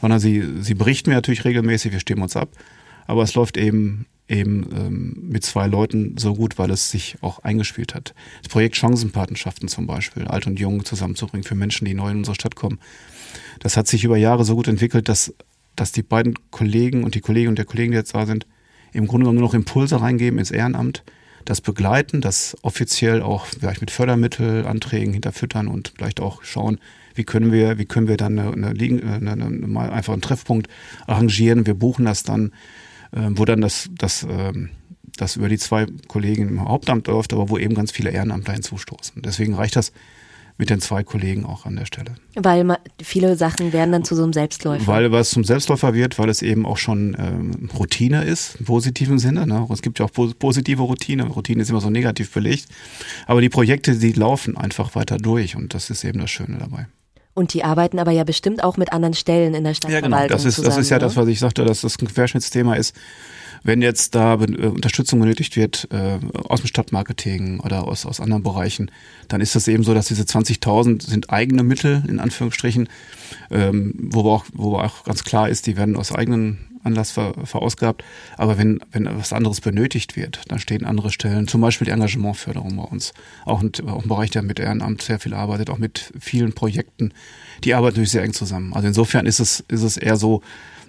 sondern 0.00 0.18
sie, 0.20 0.44
sie 0.60 0.74
berichten 0.74 1.10
mir 1.10 1.16
natürlich 1.16 1.44
regelmäßig, 1.44 1.92
wir 1.92 2.00
stimmen 2.00 2.22
uns 2.22 2.36
ab. 2.36 2.50
Aber 3.06 3.22
es 3.22 3.34
läuft 3.34 3.56
eben 3.56 4.06
eben 4.28 4.66
ähm, 4.76 5.16
mit 5.22 5.44
zwei 5.44 5.66
Leuten 5.66 6.16
so 6.18 6.34
gut, 6.34 6.58
weil 6.58 6.70
es 6.70 6.90
sich 6.90 7.16
auch 7.22 7.40
eingespielt 7.40 7.94
hat. 7.94 8.14
Das 8.42 8.52
Projekt 8.52 8.76
Chancenpatenschaften 8.76 9.68
zum 9.68 9.86
Beispiel, 9.86 10.26
Alt 10.26 10.46
und 10.46 10.60
Jung 10.60 10.84
zusammenzubringen 10.84 11.44
für 11.44 11.54
Menschen, 11.54 11.86
die 11.86 11.94
neu 11.94 12.10
in 12.10 12.18
unsere 12.18 12.34
Stadt 12.34 12.54
kommen. 12.54 12.78
Das 13.60 13.76
hat 13.76 13.88
sich 13.88 14.04
über 14.04 14.16
Jahre 14.16 14.44
so 14.44 14.54
gut 14.54 14.68
entwickelt, 14.68 15.08
dass, 15.08 15.34
dass 15.76 15.92
die 15.92 16.02
beiden 16.02 16.34
Kollegen 16.50 17.04
und 17.04 17.14
die 17.14 17.20
Kolleginnen 17.20 17.50
und 17.50 17.58
der 17.58 17.64
Kollegen, 17.64 17.92
die 17.92 17.98
jetzt 17.98 18.14
da 18.14 18.26
sind, 18.26 18.46
im 18.92 19.06
Grunde 19.06 19.24
genommen 19.24 19.38
nur 19.38 19.48
noch 19.48 19.54
Impulse 19.54 20.00
reingeben 20.00 20.38
ins 20.38 20.50
Ehrenamt, 20.50 21.04
das 21.44 21.60
begleiten, 21.62 22.20
das 22.20 22.56
offiziell 22.62 23.22
auch 23.22 23.46
vielleicht 23.46 23.80
mit 23.80 23.90
Fördermittelanträgen 23.90 25.14
hinterfüttern 25.14 25.68
und 25.68 25.92
vielleicht 25.96 26.20
auch 26.20 26.42
schauen, 26.42 26.78
wie 27.14 27.24
können 27.24 27.52
wir, 27.52 27.78
wie 27.78 27.86
können 27.86 28.06
wir 28.06 28.18
dann 28.18 28.38
eine, 28.38 28.68
eine, 28.68 29.32
eine, 29.32 29.92
einfach 29.92 30.12
einen 30.12 30.22
Treffpunkt 30.22 30.68
arrangieren. 31.06 31.66
Wir 31.66 31.74
buchen 31.74 32.04
das 32.04 32.22
dann 32.22 32.52
wo 33.12 33.44
dann 33.44 33.60
das, 33.60 33.88
das, 33.96 34.24
äh, 34.24 34.52
das 35.16 35.36
über 35.36 35.48
die 35.48 35.58
zwei 35.58 35.86
Kollegen 36.06 36.48
im 36.48 36.68
Hauptamt 36.68 37.06
läuft, 37.06 37.32
aber 37.32 37.48
wo 37.48 37.58
eben 37.58 37.74
ganz 37.74 37.90
viele 37.90 38.10
Ehrenamtler 38.10 38.54
hinzustoßen. 38.54 39.22
Deswegen 39.22 39.54
reicht 39.54 39.76
das 39.76 39.92
mit 40.58 40.70
den 40.70 40.80
zwei 40.80 41.04
Kollegen 41.04 41.46
auch 41.46 41.66
an 41.66 41.76
der 41.76 41.86
Stelle. 41.86 42.16
Weil 42.34 42.78
viele 43.00 43.36
Sachen 43.36 43.72
werden 43.72 43.92
dann 43.92 44.04
zu 44.04 44.16
so 44.16 44.24
einem 44.24 44.32
Selbstläufer. 44.32 44.88
Weil 44.88 45.12
was 45.12 45.30
zum 45.30 45.44
Selbstläufer 45.44 45.94
wird, 45.94 46.18
weil 46.18 46.28
es 46.28 46.42
eben 46.42 46.66
auch 46.66 46.76
schon 46.76 47.16
ähm, 47.18 47.70
Routine 47.78 48.24
ist, 48.24 48.56
im 48.58 48.66
positiven 48.66 49.20
Sinne. 49.20 49.46
Ne? 49.46 49.66
Es 49.70 49.82
gibt 49.82 50.00
ja 50.00 50.06
auch 50.06 50.10
positive 50.10 50.82
Routine. 50.82 51.24
Routine 51.28 51.62
ist 51.62 51.70
immer 51.70 51.80
so 51.80 51.90
negativ 51.90 52.32
belegt. 52.32 52.66
Aber 53.26 53.40
die 53.40 53.48
Projekte, 53.48 53.96
die 53.96 54.12
laufen 54.12 54.56
einfach 54.56 54.96
weiter 54.96 55.16
durch 55.16 55.54
und 55.54 55.74
das 55.74 55.90
ist 55.90 56.02
eben 56.02 56.18
das 56.18 56.30
Schöne 56.30 56.58
dabei. 56.58 56.88
Und 57.38 57.54
die 57.54 57.62
arbeiten 57.62 58.00
aber 58.00 58.10
ja 58.10 58.24
bestimmt 58.24 58.64
auch 58.64 58.76
mit 58.76 58.92
anderen 58.92 59.14
Stellen 59.14 59.54
in 59.54 59.62
der 59.62 59.72
Stadtverwaltung 59.72 60.10
Ja, 60.10 60.26
genau. 60.26 60.34
Das 60.34 60.44
ist, 60.44 60.56
zusammen, 60.56 60.74
das 60.74 60.84
ist 60.84 60.90
ja 60.90 60.96
ne? 60.96 61.02
das, 61.02 61.14
was 61.14 61.28
ich 61.28 61.38
sagte, 61.38 61.64
dass 61.64 61.82
das 61.82 61.96
ein 62.02 62.08
Querschnittsthema 62.08 62.74
ist. 62.74 62.96
Wenn 63.62 63.82
jetzt 63.82 64.14
da 64.14 64.34
äh, 64.34 64.66
Unterstützung 64.66 65.20
benötigt 65.20 65.56
wird 65.56 65.88
äh, 65.90 66.18
aus 66.48 66.60
dem 66.60 66.68
Stadtmarketing 66.68 67.60
oder 67.60 67.86
aus, 67.86 68.06
aus 68.06 68.20
anderen 68.20 68.42
Bereichen, 68.42 68.90
dann 69.28 69.40
ist 69.40 69.54
das 69.54 69.68
eben 69.68 69.82
so, 69.82 69.94
dass 69.94 70.08
diese 70.08 70.22
20.000 70.22 71.02
sind 71.02 71.30
eigene 71.30 71.62
Mittel, 71.62 72.04
in 72.08 72.20
Anführungsstrichen, 72.20 72.88
ähm, 73.50 73.94
wo, 73.98 74.30
auch, 74.30 74.46
wo 74.52 74.76
auch 74.76 75.04
ganz 75.04 75.24
klar 75.24 75.48
ist, 75.48 75.66
die 75.66 75.76
werden 75.76 75.96
aus 75.96 76.12
eigenen 76.12 76.58
Anlass 76.84 77.10
ver, 77.10 77.34
verausgabt. 77.44 78.04
Aber 78.36 78.58
wenn, 78.58 78.80
wenn 78.92 79.08
was 79.18 79.32
anderes 79.32 79.60
benötigt 79.60 80.16
wird, 80.16 80.42
dann 80.48 80.58
stehen 80.58 80.84
andere 80.84 81.10
Stellen, 81.10 81.48
zum 81.48 81.60
Beispiel 81.60 81.86
die 81.86 81.90
Engagementförderung 81.90 82.76
bei 82.76 82.84
uns. 82.84 83.12
Auch 83.44 83.62
ein, 83.62 83.72
auch 83.86 84.02
ein 84.02 84.08
Bereich, 84.08 84.30
der 84.30 84.42
mit 84.42 84.58
Ehrenamt 84.58 85.02
sehr 85.02 85.18
viel 85.18 85.34
arbeitet, 85.34 85.70
auch 85.70 85.78
mit 85.78 86.12
vielen 86.18 86.52
Projekten. 86.52 87.12
Die 87.64 87.74
arbeiten 87.74 87.94
natürlich 87.94 88.10
sehr 88.10 88.22
eng 88.22 88.32
zusammen. 88.32 88.72
Also 88.74 88.88
insofern 88.88 89.26
ist 89.26 89.40
es, 89.40 89.60
ist 89.68 89.82
es 89.82 89.96
eher 89.96 90.16
so, 90.16 90.42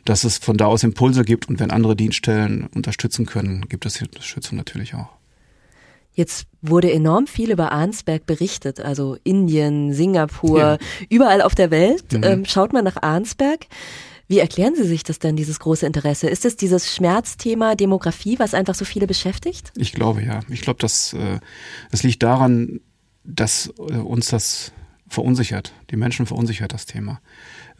dass 0.10 0.24
es 0.24 0.40
von 0.40 0.58
da 0.58 0.66
aus 0.66 0.84
Impulse 0.84 1.24
gibt 1.24 1.50
und 1.50 1.60
wenn 1.60 1.70
andere 1.70 1.96
Dienststellen 1.96 2.68
unterstützen 2.74 3.28
können, 3.28 3.70
gibt 3.70 3.86
es 3.86 3.94
die 3.94 4.06
Unterstützung 4.06 4.58
natürlich 4.58 4.96
auch. 4.96 5.10
Jetzt 6.14 6.48
wurde 6.64 6.92
enorm 6.92 7.28
viel 7.28 7.52
über 7.52 7.72
Arnsberg 7.72 8.26
berichtet, 8.26 8.80
also 8.80 9.18
Indien, 9.24 9.94
Singapur, 9.94 10.60
ja. 10.60 10.78
überall 11.10 11.44
auf 11.44 11.54
der 11.54 11.70
Welt. 11.70 12.12
Mhm. 12.12 12.24
Ähm, 12.24 12.46
schaut 12.46 12.74
man 12.74 12.84
nach 12.84 12.98
Arnsberg. 13.02 13.68
Wie 14.28 14.40
erklären 14.40 14.74
Sie 14.76 14.84
sich 14.84 15.04
das 15.04 15.20
denn, 15.20 15.36
dieses 15.36 15.60
große 15.60 15.86
Interesse? 15.86 16.28
Ist 16.28 16.44
es 16.44 16.56
dieses 16.56 16.94
Schmerzthema 16.94 17.76
Demografie, 17.76 18.40
was 18.40 18.56
einfach 18.56 18.76
so 18.76 18.86
viele 18.86 19.06
beschäftigt? 19.06 19.72
Ich 19.76 19.94
glaube 19.94 20.24
ja. 20.24 20.40
Ich 20.50 20.62
glaube, 20.62 20.80
das, 20.80 21.14
äh, 21.14 21.40
das 21.92 22.02
liegt 22.02 22.24
daran, 22.24 22.80
dass 23.24 23.72
äh, 23.78 23.94
uns 23.94 24.30
das 24.30 24.72
verunsichert. 25.08 25.74
Die 25.92 25.98
Menschen 25.98 26.26
verunsichert 26.26 26.74
das 26.74 26.88
Thema. 26.88 27.22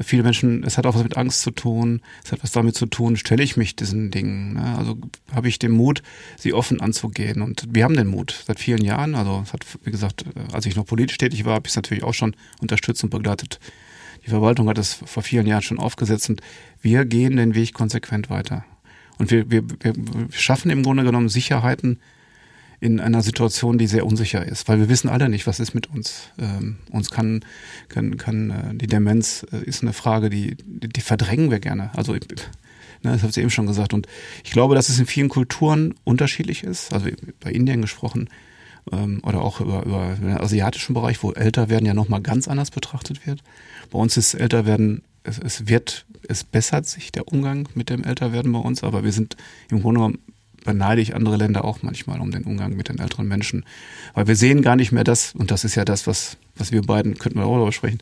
Viele 0.02 0.24
Menschen, 0.24 0.64
es 0.64 0.78
hat 0.78 0.86
auch 0.86 0.96
was 0.96 1.04
mit 1.04 1.18
Angst 1.18 1.42
zu 1.42 1.52
tun, 1.52 2.02
es 2.24 2.32
hat 2.32 2.42
was 2.42 2.52
damit 2.52 2.76
zu 2.76 2.86
tun, 2.86 3.18
stelle 3.18 3.44
ich 3.44 3.58
mich 3.58 3.76
diesen 3.76 4.12
Dingen. 4.12 4.54
Ne? 4.54 4.78
Also 4.78 4.98
habe 5.34 5.50
ich 5.50 5.60
den 5.60 5.72
Mut, 5.72 6.04
sie 6.38 6.54
offen 6.54 6.80
anzugehen. 6.80 7.42
Und 7.42 7.68
wir 7.70 7.84
haben 7.84 7.96
den 7.96 8.08
Mut 8.08 8.44
seit 8.48 8.60
vielen 8.60 8.84
Jahren. 8.84 9.16
Also 9.16 9.42
es 9.44 9.52
hat, 9.52 9.66
wie 9.84 9.92
gesagt, 9.92 10.24
äh, 10.24 10.54
als 10.54 10.66
ich 10.66 10.78
noch 10.78 10.86
politisch 10.86 11.18
tätig 11.18 11.44
war, 11.44 11.56
habe 11.56 11.68
ich 11.68 11.72
es 11.72 11.76
natürlich 11.76 12.04
auch 12.04 12.14
schon 12.14 12.36
unterstützt 12.62 13.04
und 13.04 13.10
begleitet, 13.10 13.60
die 14.26 14.30
Verwaltung 14.30 14.70
hat 14.70 14.78
das 14.78 14.94
vor 14.94 15.24
vielen 15.24 15.48
Jahren 15.48 15.62
schon 15.62 15.80
aufgesetzt 15.80 16.30
und 16.30 16.42
wir 16.82 17.06
gehen 17.06 17.38
den 17.38 17.56
Weg 17.56 17.74
konsequent 17.74 18.30
weiter. 18.30 18.66
Und 19.18 19.32
wir, 19.32 19.52
wir, 19.52 19.64
wir 19.82 19.96
schaffen 20.32 20.72
im 20.72 20.84
Grunde 20.84 21.04
genommen 21.04 21.30
Sicherheiten 21.30 22.00
in 22.80 23.00
einer 23.00 23.22
Situation, 23.22 23.78
die 23.78 23.88
sehr 23.88 24.06
unsicher 24.06 24.46
ist, 24.46 24.68
weil 24.68 24.80
wir 24.80 24.90
wissen 24.90 25.10
alle 25.10 25.30
nicht, 25.30 25.48
was 25.48 25.60
ist 25.60 25.74
mit 25.74 25.90
uns. 25.90 26.30
Ähm, 26.40 26.78
uns 26.92 27.10
kann, 27.10 27.42
kann, 27.90 28.18
kann 28.18 28.50
äh, 28.50 28.76
die 28.76 28.88
Demenz 28.88 29.46
äh, 29.52 29.64
ist 29.64 29.82
eine 29.82 29.94
Frage, 29.94 30.30
die, 30.30 30.56
die 30.66 31.02
verdrängen 31.02 31.52
wir 31.52 31.60
gerne. 31.60 31.92
Also 31.96 32.14
ne, 32.14 32.20
das 33.04 33.22
habe 33.22 33.32
ich 33.32 33.38
eben 33.38 33.50
schon 33.50 33.68
gesagt. 33.68 33.94
Und 33.94 34.08
ich 34.44 34.52
glaube, 34.52 34.76
dass 34.76 34.88
es 34.88 35.00
in 35.00 35.06
vielen 35.06 35.30
Kulturen 35.30 35.94
unterschiedlich 36.06 36.64
ist. 36.64 36.94
Also 36.94 37.10
bei 37.42 37.52
Indien 37.52 37.82
gesprochen, 37.82 38.30
ähm, 38.92 39.22
oder 39.24 39.42
auch 39.42 39.60
über, 39.60 39.86
über 39.86 40.16
den 40.20 40.38
asiatischen 40.38 40.94
Bereich, 40.94 41.22
wo 41.24 41.32
älter 41.32 41.70
werden 41.70 41.86
ja 41.86 41.94
nochmal 41.94 42.22
ganz 42.22 42.48
anders 42.48 42.72
betrachtet 42.72 43.26
wird. 43.28 43.44
Bei 43.92 44.00
uns 44.00 44.18
ist 44.18 44.34
älter 44.34 44.66
werden, 44.66 45.04
es, 45.24 45.38
es 45.40 45.68
wird, 45.68 46.06
es 46.28 46.44
bessert 46.44 46.86
sich 46.86 47.12
der 47.12 47.28
Umgang 47.28 47.68
mit 47.74 47.90
dem 47.90 48.04
Älterwerden 48.04 48.52
bei 48.52 48.60
uns, 48.60 48.84
aber 48.84 49.04
wir 49.04 49.12
sind 49.12 49.36
im 49.70 49.82
Grunde 49.82 50.00
genommen 50.00 50.20
beneide 50.70 51.02
ich 51.02 51.16
andere 51.16 51.36
Länder 51.36 51.66
auch 51.66 51.82
manchmal 51.82 52.22
um 52.22 52.30
den 52.30 52.44
Umgang 52.44 52.76
mit 52.76 52.90
den 52.90 53.00
älteren 53.00 53.28
Menschen. 53.28 53.66
Weil 54.14 54.28
wir 54.28 54.36
sehen 54.36 54.62
gar 54.62 54.76
nicht 54.76 54.92
mehr 54.92 55.04
das, 55.04 55.34
und 55.34 55.50
das 55.50 55.64
ist 55.64 55.74
ja 55.74 55.84
das, 55.84 56.06
was, 56.06 56.38
was 56.56 56.72
wir 56.72 56.84
beiden, 56.84 57.18
könnten 57.18 57.40
wir 57.40 57.46
auch 57.46 57.56
darüber 57.56 57.72
sprechen, 57.72 57.98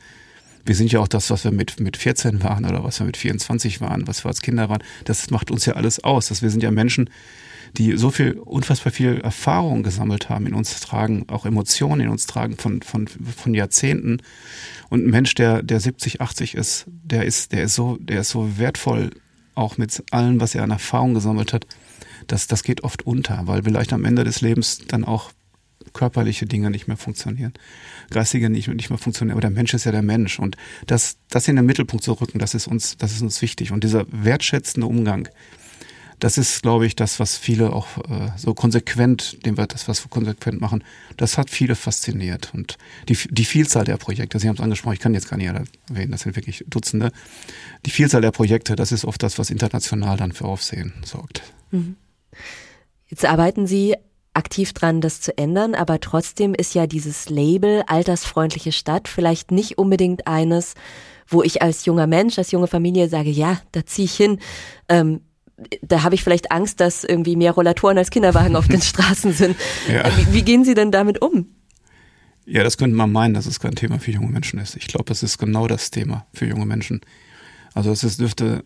wir 0.66 0.76
sind 0.76 0.92
ja 0.92 1.00
auch 1.00 1.08
das, 1.08 1.30
was 1.30 1.46
wir 1.46 1.52
mit, 1.52 1.80
mit 1.80 1.96
14 1.96 2.44
waren 2.44 2.66
oder 2.66 2.84
was 2.84 3.00
wir 3.00 3.06
mit 3.06 3.16
24 3.16 3.80
waren, 3.80 4.06
was 4.06 4.26
wir 4.26 4.28
als 4.28 4.42
Kinder 4.42 4.68
waren. 4.68 4.84
Das 5.06 5.30
macht 5.30 5.50
uns 5.50 5.66
ja 5.66 5.74
alles 5.74 6.04
aus. 6.04 6.28
Dass 6.28 6.42
wir 6.42 6.50
sind 6.50 6.62
ja 6.62 6.72
Menschen, 6.72 7.10
die 7.78 7.96
so 7.96 8.12
viel, 8.12 8.34
unfassbar 8.34 8.92
viel 8.92 9.22
Erfahrung 9.22 9.82
gesammelt 9.82 10.28
haben, 10.28 10.46
in 10.46 10.54
uns 10.54 10.78
tragen, 10.82 11.24
auch 11.30 11.46
Emotionen 11.46 12.02
in 12.02 12.10
uns 12.10 12.26
tragen 12.26 12.58
von, 12.58 12.82
von, 12.82 13.08
von 13.08 13.54
Jahrzehnten. 13.54 14.18
Und 14.90 15.06
ein 15.06 15.10
Mensch, 15.10 15.36
der, 15.36 15.64
der 15.64 15.80
70, 15.80 16.20
80 16.20 16.56
ist, 16.56 16.86
der 16.88 17.24
ist, 17.24 17.54
der 17.54 17.64
ist 17.64 17.76
so, 17.76 17.96
der 18.02 18.20
ist 18.22 18.30
so 18.30 18.58
wertvoll, 18.58 19.12
auch 19.56 19.78
mit 19.78 20.04
allem, 20.12 20.42
was 20.42 20.54
er 20.54 20.64
an 20.64 20.72
Erfahrung 20.72 21.14
gesammelt 21.14 21.54
hat. 21.54 21.66
Das, 22.28 22.48
das 22.48 22.64
geht 22.64 22.84
oft 22.84 23.06
unter, 23.06 23.48
weil 23.48 23.64
vielleicht 23.64 23.94
am 23.94 24.06
Ende 24.06 24.24
des 24.24 24.42
Lebens 24.42 24.80
dann 24.88 25.04
auch 25.04 25.32
körperliche 25.94 26.46
Dinge 26.46 26.70
nicht 26.70 26.88
mehr 26.88 26.98
funktionieren, 26.98 27.54
geistige 28.10 28.50
nicht, 28.50 28.68
nicht 28.68 28.90
mehr 28.90 29.00
funktionieren. 29.00 29.34
Aber 29.34 29.42
der 29.42 29.50
Mensch 29.50 29.74
ist 29.74 29.86
ja 29.86 29.92
der 29.92 30.02
Mensch 30.02 30.38
und 30.40 30.58
das, 30.86 31.18
das 31.30 31.48
in 31.48 31.56
den 31.56 31.66
Mittelpunkt 31.66 32.04
zu 32.04 32.14
rücken, 32.14 32.40
das 32.40 32.54
ist 32.54 32.68
uns, 32.68 32.98
das 32.98 33.14
ist 33.14 33.22
uns 33.22 33.42
wichtig. 33.42 33.72
Und 33.72 33.84
dieser 33.84 34.06
wertschätzende 34.12 34.88
Umgang 34.88 35.30
das 36.20 36.40
ist, 36.40 36.64
glaube 36.64 36.88
ich, 36.88 36.96
das, 36.96 37.20
was 37.20 37.38
viele 37.38 37.72
auch 37.74 37.98
äh, 38.10 38.32
so 38.38 38.54
konsequent, 38.56 39.46
dem 39.46 39.58
wir 39.58 39.68
das, 39.68 39.88
was 39.88 40.04
wir 40.04 40.10
konsequent 40.10 40.60
machen, 40.60 40.84
das 41.16 41.38
hat 41.38 41.50
viele 41.50 41.76
fasziniert. 41.76 42.52
Und 42.56 42.78
die, 43.08 43.18
die 43.30 43.46
Vielzahl 43.46 43.86
der 43.86 43.98
Projekte, 43.98 44.40
Sie 44.40 44.48
haben 44.48 44.56
es 44.56 44.62
angesprochen, 44.62 44.94
ich 44.94 45.00
kann 45.00 45.14
jetzt 45.14 45.30
gar 45.30 45.38
nicht 45.38 45.48
erwähnen, 45.90 46.12
das 46.12 46.22
sind 46.22 46.36
wirklich 46.36 46.66
Dutzende. 46.68 47.12
Die 47.86 47.92
Vielzahl 47.92 48.22
der 48.22 48.32
Projekte, 48.32 48.76
das 48.76 48.92
ist 48.92 49.06
oft 49.06 49.22
das, 49.22 49.38
was 49.38 49.52
international 49.52 50.18
dann 50.18 50.32
für 50.32 50.46
Aufsehen 50.46 50.94
sorgt. 51.04 51.44
Mhm. 51.70 51.96
Jetzt 53.08 53.26
arbeiten 53.26 53.68
Sie 53.68 53.96
aktiv 54.34 54.74
dran, 54.74 55.02
das 55.02 55.20
zu 55.20 55.36
ändern, 55.38 55.74
aber 55.74 56.00
trotzdem 56.00 56.54
ist 56.54 56.76
ja 56.76 56.86
dieses 56.86 57.30
Label 57.30 57.84
altersfreundliche 57.88 58.72
Stadt 58.72 59.08
vielleicht 59.08 59.52
nicht 59.52 59.78
unbedingt 59.78 60.28
eines, 60.28 60.76
wo 61.28 61.42
ich 61.42 61.62
als 61.62 61.86
junger 61.86 62.08
Mensch, 62.08 62.38
als 62.38 62.52
junge 62.52 62.68
Familie 62.68 63.10
sage, 63.10 63.32
ja, 63.32 63.60
da 63.72 63.86
ziehe 63.86 64.06
ich 64.06 64.16
hin. 64.16 64.40
Ähm, 64.90 65.22
da 65.82 66.04
habe 66.04 66.14
ich 66.14 66.24
vielleicht 66.24 66.52
Angst, 66.52 66.80
dass 66.80 67.04
irgendwie 67.04 67.36
mehr 67.36 67.52
Rollatoren 67.52 67.98
als 67.98 68.12
Kinderwagen 68.12 68.56
auf 68.56 68.68
den 68.68 68.82
Straßen 68.84 69.34
sind. 69.34 69.56
Ja. 69.92 70.06
Wie, 70.18 70.34
wie, 70.34 70.42
gehen 70.44 70.64
Sie 70.64 70.76
denn 70.76 70.92
damit 70.92 71.22
um? 71.22 71.56
Ja, 72.46 72.64
das 72.64 72.78
könnte 72.78 72.96
man 72.96 73.12
meinen, 73.12 73.34
dass 73.34 73.48
es 73.48 73.60
kein 73.60 73.76
Thema 73.76 74.00
für 74.00 74.12
junge 74.12 74.30
Menschen 74.30 74.60
ist. 74.60 74.76
Ich 74.76 74.88
glaube, 74.88 75.12
es 75.12 75.24
ist 75.24 75.38
genau 75.38 75.68
das 75.68 75.90
Thema 75.90 76.28
für 76.32 76.46
junge 76.46 76.66
Menschen. 76.66 77.02
Also 77.74 77.92
es 77.92 78.04
ist, 78.04 78.20
dürfte, 78.20 78.64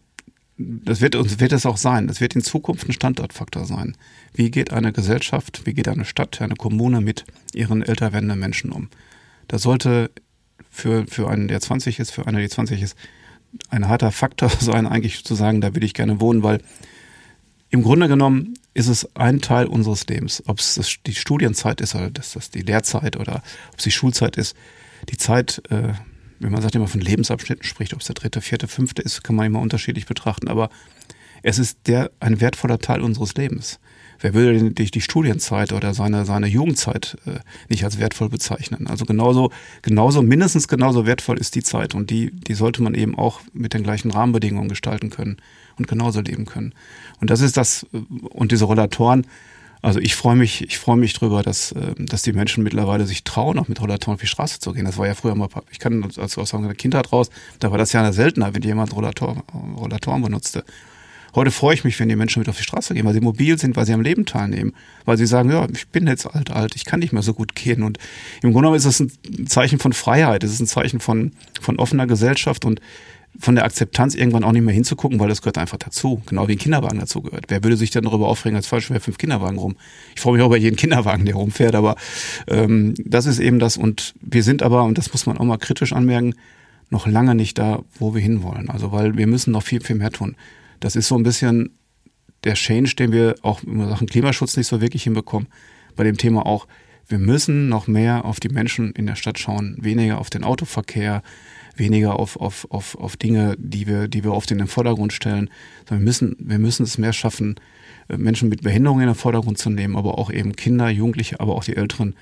das 0.58 1.02
wird, 1.02 1.40
wird 1.40 1.52
es 1.52 1.66
auch 1.66 1.78
sein. 1.78 2.08
Das 2.08 2.22
wird 2.22 2.36
in 2.36 2.44
Zukunft 2.44 2.88
ein 2.88 2.94
Standortfaktor 2.94 3.66
sein. 3.66 3.96
Wie 4.34 4.52
geht 4.52 4.72
eine 4.72 4.94
Gesellschaft, 4.94 5.66
wie 5.66 5.74
geht 5.74 5.88
eine 5.88 6.06
Stadt, 6.06 6.42
eine 6.42 6.56
Kommune 6.56 7.02
mit 7.02 7.26
ihren 7.54 7.82
älter 7.82 8.14
werdenden 8.14 8.40
Menschen 8.40 8.72
um? 8.72 8.90
Da 9.48 9.58
sollte 9.58 10.12
für, 10.70 11.06
für 11.08 11.30
einen, 11.30 11.48
der 11.48 11.60
20 11.60 12.00
ist, 12.00 12.12
für 12.12 12.28
eine, 12.28 12.42
die 12.42 12.50
20 12.50 12.82
ist, 12.82 12.96
ein 13.70 13.88
harter 13.88 14.12
Faktor 14.12 14.50
sein, 14.60 14.88
eigentlich 14.88 15.24
zu 15.24 15.36
sagen, 15.36 15.62
da 15.62 15.76
will 15.76 15.84
ich 15.84 15.94
gerne 15.94 16.20
wohnen, 16.20 16.44
weil 16.44 16.62
im 17.70 17.84
Grunde 17.84 18.08
genommen 18.08 18.56
ist 18.74 18.88
es 18.88 19.16
ein 19.16 19.42
Teil 19.42 19.66
unseres 19.66 20.08
Lebens. 20.08 20.44
Ob 20.46 20.60
es 20.60 20.80
die 21.06 21.16
Studienzeit 21.16 21.82
ist 21.82 21.96
oder 21.96 22.10
das, 22.10 22.34
das 22.34 22.50
die 22.50 22.62
Lehrzeit 22.62 23.18
oder 23.18 23.44
ob 23.72 23.78
es 23.78 23.84
die 23.84 23.92
Schulzeit 23.92 24.38
ist. 24.38 24.56
Die 25.10 25.18
Zeit, 25.18 25.62
äh, 25.70 25.94
wenn 26.42 26.52
man 26.52 26.62
sagt 26.62 26.76
immer 26.76 26.88
von 26.88 27.02
Lebensabschnitten 27.02 27.64
spricht, 27.64 27.94
ob 27.94 28.02
es 28.02 28.08
der 28.08 28.16
dritte, 28.16 28.42
vierte, 28.42 28.68
fünfte 28.68 29.02
ist, 29.02 29.24
kann 29.24 29.36
man 29.36 29.46
immer 29.46 29.60
unterschiedlich 29.60 30.06
betrachten. 30.06 30.48
Aber 30.48 30.70
Es 31.44 31.60
ist 31.60 31.88
der 31.88 32.12
ein 32.20 32.40
wertvoller 32.40 32.80
Teil 32.80 33.02
unseres 33.02 33.34
Lebens. 33.36 33.80
Wer 34.20 34.36
würde 34.36 34.60
denn 34.60 34.76
die, 34.76 34.92
die 34.92 35.02
Studienzeit 35.02 35.74
oder 35.74 35.96
seine, 35.96 36.26
seine 36.26 36.46
Jugendzeit 36.46 37.18
äh, 37.26 37.40
nicht 37.70 37.84
als 37.84 37.98
wertvoll 37.98 38.30
bezeichnen? 38.30 38.86
Also 38.86 39.06
genauso, 39.06 39.52
genauso, 39.82 40.22
mindestens 40.22 40.68
genauso 40.68 41.08
wertvoll 41.08 41.40
ist 41.40 41.56
die 41.56 41.64
Zeit 41.64 41.96
und 41.96 42.12
die, 42.12 42.30
die 42.30 42.54
sollte 42.54 42.84
man 42.84 42.94
eben 42.94 43.18
auch 43.18 43.42
mit 43.54 43.74
den 43.74 43.82
gleichen 43.82 44.12
Rahmenbedingungen 44.12 44.70
gestalten 44.70 45.10
können 45.10 45.38
und 45.78 45.88
genauso 45.88 46.22
leben 46.22 46.46
können. 46.46 46.74
Und 47.20 47.32
das 47.32 47.42
ist 47.42 47.58
das, 47.58 47.88
äh, 47.94 47.98
und 48.30 48.52
diese 48.52 48.66
Rollatoren, 48.66 49.26
also 49.82 50.00
ich 50.00 50.16
freue 50.16 50.36
mich, 50.36 50.62
ich 50.62 50.78
freue 50.78 50.98
mich 50.98 51.14
drüber, 51.14 51.42
dass, 51.42 51.72
äh, 51.72 51.96
dass 51.98 52.22
die 52.22 52.34
Menschen 52.34 52.64
mittlerweile 52.64 53.06
sich 53.06 53.24
trauen, 53.24 53.58
auch 53.58 53.68
mit 53.68 53.82
Rollatoren 53.82 54.16
auf 54.16 54.22
die 54.22 54.28
Straße 54.28 54.60
zu 54.60 54.74
gehen. 54.74 54.86
Das 54.86 54.98
war 54.98 55.08
ja 55.08 55.16
früher 55.16 55.36
mal, 55.36 55.50
ich 55.72 55.80
kann 55.80 56.04
als 56.04 56.38
aus 56.38 56.52
der 56.52 56.76
Kindheit 56.76 57.12
raus, 57.12 57.30
da 57.60 57.72
war 57.72 57.78
das 57.78 57.92
ja 57.94 58.02
eine 58.02 58.14
Seltenheit, 58.14 58.54
wenn 58.54 58.62
jemand 58.62 58.96
Rollator, 58.96 59.44
Rollatoren 59.78 60.22
benutzte. 60.22 60.64
Heute 61.34 61.50
freue 61.50 61.74
ich 61.74 61.86
mich, 61.86 61.98
wenn 62.00 62.10
die 62.10 62.18
Menschen 62.18 62.40
mit 62.40 62.50
auf 62.50 62.58
die 62.58 62.64
Straße 62.64 62.94
gehen, 62.94 63.06
weil 63.06 63.14
sie 63.14 63.22
mobil 63.22 63.58
sind, 63.58 63.78
weil 63.78 63.86
sie 63.86 63.94
am 63.94 64.02
Leben 64.02 64.26
teilnehmen, 64.26 64.74
weil 65.06 65.18
sie 65.18 65.26
sagen, 65.26 65.50
ja, 65.50 65.66
ich 65.72 65.88
bin 65.88 66.06
jetzt 66.06 66.26
alt, 66.26 66.52
alt, 66.52 66.76
ich 66.76 66.84
kann 66.84 67.00
nicht 67.00 67.14
mehr 67.14 67.22
so 67.22 67.34
gut 67.34 67.56
gehen. 67.56 67.84
Und 67.84 68.00
im 68.44 68.52
Grunde 68.52 68.68
genommen 68.68 68.76
ist 68.76 68.86
es 68.86 69.00
ein 69.00 69.48
Zeichen 69.48 69.80
von 69.80 69.94
Freiheit, 69.94 70.44
es 70.44 70.52
ist 70.52 70.60
ein 70.60 70.68
Zeichen 70.68 71.00
von, 71.00 71.32
von 71.62 71.80
offener 71.80 72.06
Gesellschaft 72.06 72.66
und 72.66 72.82
von 73.40 73.56
der 73.56 73.66
Akzeptanz 73.66 74.14
irgendwann 74.14 74.44
auch 74.44 74.52
nicht 74.52 74.64
mehr 74.64 74.74
hinzugucken, 74.74 75.20
weil 75.20 75.30
das 75.30 75.42
gehört 75.42 75.58
einfach 75.58 75.78
dazu. 75.78 76.22
Genau 76.26 76.48
wie 76.48 76.54
ein 76.54 76.58
Kinderwagen 76.58 77.00
dazu 77.00 77.22
gehört. 77.22 77.46
Wer 77.48 77.64
würde 77.64 77.78
sich 77.78 77.90
denn 77.90 78.04
darüber 78.04 78.28
aufregen, 78.28 78.56
als 78.56 78.68
falsch 78.68 78.90
wäre 78.90 79.00
fünf 79.00 79.18
Kinderwagen 79.18 79.58
rum? 79.58 79.76
Ich 80.16 80.22
freue 80.22 80.34
mich 80.34 80.42
auch 80.42 80.48
über 80.48 80.58
jeden 80.58 80.76
Kinderwagen, 80.76 81.26
der 81.26 81.36
rumfährt, 81.36 81.76
aber 81.76 81.96
ähm, 82.48 82.94
das 83.06 83.26
ist 83.26 83.40
eben 83.40 83.60
das. 83.60 83.78
Und 83.78 84.14
wir 84.22 84.44
sind 84.44 84.64
aber, 84.64 84.84
und 84.84 84.98
das 84.98 85.12
muss 85.12 85.26
man 85.26 85.38
auch 85.38 85.46
mal 85.46 85.58
kritisch 85.58 85.94
anmerken, 85.94 86.36
noch 86.90 87.08
lange 87.08 87.36
nicht 87.36 87.58
da, 87.58 87.84
wo 87.98 88.14
wir 88.14 88.22
hinwollen. 88.22 88.70
Also 88.70 88.92
weil 88.92 89.18
wir 89.18 89.28
müssen 89.28 89.52
noch 89.52 89.64
viel, 89.64 89.82
viel 89.82 89.96
mehr 89.96 90.12
tun. 90.12 90.36
Das 90.82 90.96
ist 90.96 91.08
so 91.08 91.16
ein 91.16 91.24
bisschen 91.24 91.78
der 92.44 92.56
Change, 92.56 92.96
den 92.96 93.12
wir 93.12 93.36
auch 93.44 93.64
in 93.64 93.88
Sachen 93.88 94.08
Klimaschutz 94.08 94.58
nicht 94.58 94.68
so 94.68 94.82
wirklich 94.82 95.04
hinbekommen. 95.04 95.48
Bei 95.96 96.04
dem 96.04 96.18
Thema 96.18 96.46
auch, 96.46 96.68
wir 97.08 97.20
müssen 97.20 97.70
noch 97.70 97.88
mehr 97.88 98.26
auf 98.26 98.40
die 98.40 98.50
Menschen 98.50 98.92
in 98.92 99.06
der 99.06 99.16
Stadt 99.16 99.40
schauen, 99.40 99.78
weniger 99.80 100.18
auf 100.18 100.30
den 100.30 100.44
Autoverkehr, 100.44 101.24
weniger 101.76 102.20
auf, 102.20 102.38
auf, 102.38 102.68
auf, 102.70 102.96
auf 102.96 103.18
Dinge, 103.18 103.56
die 103.58 103.88
wir, 103.88 104.08
die 104.08 104.24
wir 104.24 104.34
oft 104.34 104.52
in 104.52 104.58
den 104.58 104.68
Vordergrund 104.68 105.14
stellen, 105.14 105.50
sondern 105.88 106.02
wir 106.02 106.06
müssen, 106.06 106.36
wir 106.40 106.60
müssen 106.60 106.84
es 106.84 106.98
mehr 106.98 107.14
schaffen, 107.14 107.56
äh, 108.10 108.18
Menschen 108.18 108.50
mit 108.50 108.64
Behinderungen 108.64 109.04
in 109.04 109.10
den 109.10 109.16
Vordergrund 109.16 109.58
zu 109.58 109.70
nehmen, 109.70 109.96
aber 109.96 110.18
auch 110.18 110.32
eben 110.32 110.56
Kinder, 110.56 110.90
Jugendliche, 110.90 111.40
aber 111.40 111.56
auch 111.56 111.64
die 111.64 111.76
Älteren 111.76 112.16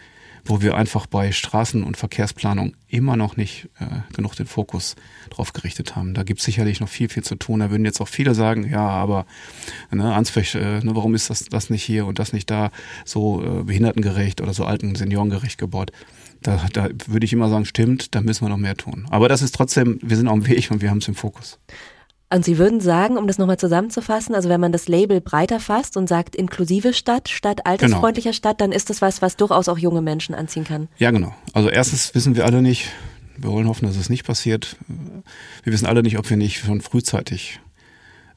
wo 0.46 0.62
wir 0.62 0.76
einfach 0.76 1.06
bei 1.06 1.32
Straßen- 1.32 1.84
und 1.84 1.98
Verkehrsplanung 1.98 2.76
immer 2.88 3.16
noch 3.16 3.38
nicht 3.38 3.70
äh, 3.80 3.86
genug 4.16 4.36
den 4.36 4.48
Fokus 4.48 4.96
drauf 5.30 5.54
gerichtet 5.54 5.96
haben. 5.96 6.14
Da 6.14 6.24
gibt 6.24 6.40
es 6.40 6.46
sicherlich 6.46 6.80
noch 6.80 6.90
viel, 6.90 7.10
viel 7.10 7.24
zu 7.24 7.36
tun. 7.36 7.60
Da 7.60 7.70
würden 7.70 7.86
jetzt 7.86 8.02
auch 8.02 8.08
viele 8.08 8.34
sagen, 8.34 8.70
ja, 8.70 8.88
aber 8.88 9.26
ne, 9.92 10.14
Ansfech, 10.14 10.56
äh, 10.56 10.80
ne, 10.80 10.96
warum 10.96 11.16
ist 11.16 11.30
das, 11.30 11.46
das 11.46 11.70
nicht 11.70 11.84
hier 11.84 12.06
und 12.06 12.20
das 12.20 12.34
nicht 12.34 12.50
da 12.50 12.72
so 13.06 13.44
äh, 13.44 13.64
behindertengerecht 13.64 14.42
oder 14.42 14.54
so 14.54 14.66
alten 14.66 14.96
seniorengerecht 14.96 15.58
gebaut? 15.58 15.92
Da, 16.42 16.60
da 16.72 16.90
würde 17.08 17.26
ich 17.26 17.34
immer 17.34 17.50
sagen, 17.50 17.66
stimmt, 17.66 18.16
da 18.16 18.22
müssen 18.22 18.46
wir 18.46 18.50
noch 18.50 18.58
mehr 18.58 18.76
tun. 18.76 19.06
Aber 19.10 19.28
das 19.28 19.42
ist 19.42 19.56
trotzdem, 19.56 20.00
wir 20.02 20.16
sind 20.16 20.28
auf 20.28 20.36
dem 20.36 20.48
Weg 20.48 20.72
und 20.72 20.82
wir 20.82 20.90
haben 20.90 21.00
es 21.00 21.08
im 21.08 21.16
Fokus. 21.16 21.60
Und 22.32 22.46
Sie 22.46 22.60
würden 22.60 22.80
sagen, 22.80 23.18
um 23.18 23.26
das 23.26 23.40
nochmal 23.40 23.58
zusammenzufassen, 23.58 24.36
also 24.36 24.50
wenn 24.50 24.62
man 24.62 24.72
das 24.72 24.88
Label 24.88 25.20
breiter 25.20 25.60
fasst 25.60 25.98
und 25.98 26.08
sagt 26.08 26.36
inklusive 26.36 26.94
Stadt 26.94 27.28
statt 27.28 27.66
altersfreundlicher 27.66 28.30
genau. 28.30 28.38
Stadt, 28.38 28.62
dann 28.62 28.72
ist 28.72 28.92
das 28.92 29.02
was, 29.02 29.24
was 29.24 29.36
durchaus 29.36 29.68
auch 29.68 29.80
junge 29.80 30.04
Menschen 30.04 30.36
anziehen 30.36 30.64
kann. 30.64 30.90
Ja, 31.00 31.10
genau. 31.10 31.34
Also 31.54 31.70
erstens 31.70 32.14
wissen 32.14 32.36
wir 32.36 32.46
alle 32.46 32.62
nicht, 32.62 32.92
wir 33.36 33.50
wollen 33.50 33.68
hoffen, 33.68 33.88
dass 33.88 33.98
es 33.98 34.10
nicht 34.10 34.26
passiert. 34.26 34.78
Wir 35.64 35.74
wissen 35.74 35.88
alle 35.88 36.04
nicht, 36.04 36.20
ob 36.20 36.30
wir 36.30 36.38
nicht 36.38 36.60
schon 36.60 36.82
frühzeitig 36.82 37.60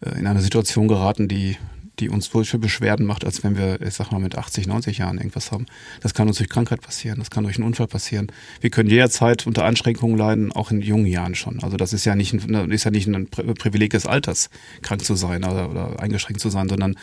äh, 0.01 0.19
in 0.19 0.27
eine 0.27 0.41
Situation 0.41 0.89
geraten, 0.89 1.29
die 1.29 1.59
die 1.99 2.09
uns 2.09 2.33
wohl 2.35 2.45
für 2.45 2.59
Beschwerden 2.59 3.07
macht, 3.07 3.25
als 3.25 3.45
wenn 3.45 3.57
wir, 3.57 3.81
ich 3.83 3.95
sag 3.95 4.11
mal, 4.11 4.19
mit 4.19 4.37
80, 4.37 4.67
90 4.67 4.99
Jahren 4.99 5.19
irgendwas 5.19 5.53
haben. 5.53 5.67
Das 6.01 6.15
kann 6.15 6.29
uns 6.29 6.39
durch 6.39 6.49
Krankheit 6.49 6.81
passieren, 6.81 7.19
das 7.19 7.31
kann 7.31 7.45
durch 7.45 7.57
einen 7.57 7.67
Unfall 7.67 7.87
passieren. 7.87 8.29
Wir 8.61 8.71
können 8.71 8.89
jederzeit 8.89 9.47
unter 9.47 9.65
Einschränkungen 9.65 10.17
leiden, 10.17 10.53
auch 10.53 10.71
in 10.71 10.81
jungen 10.81 11.07
Jahren 11.07 11.35
schon. 11.35 11.63
Also 11.63 11.77
das 11.77 11.93
ist 11.93 12.05
ja 12.05 12.15
nicht 12.15 12.33
ein, 12.33 12.71
ist 12.71 12.85
ja 12.85 12.91
nicht 12.91 13.09
ein 13.09 13.27
Privileg 13.29 13.91
des 13.91 14.07
Alters, 14.07 14.51
krank 14.83 15.05
zu 15.05 15.15
sein 15.15 15.45
oder, 15.45 15.71
oder 15.71 16.01
eingeschränkt 16.01 16.41
zu 16.41 16.51
sein, 16.51 16.69
sondern 16.69 16.97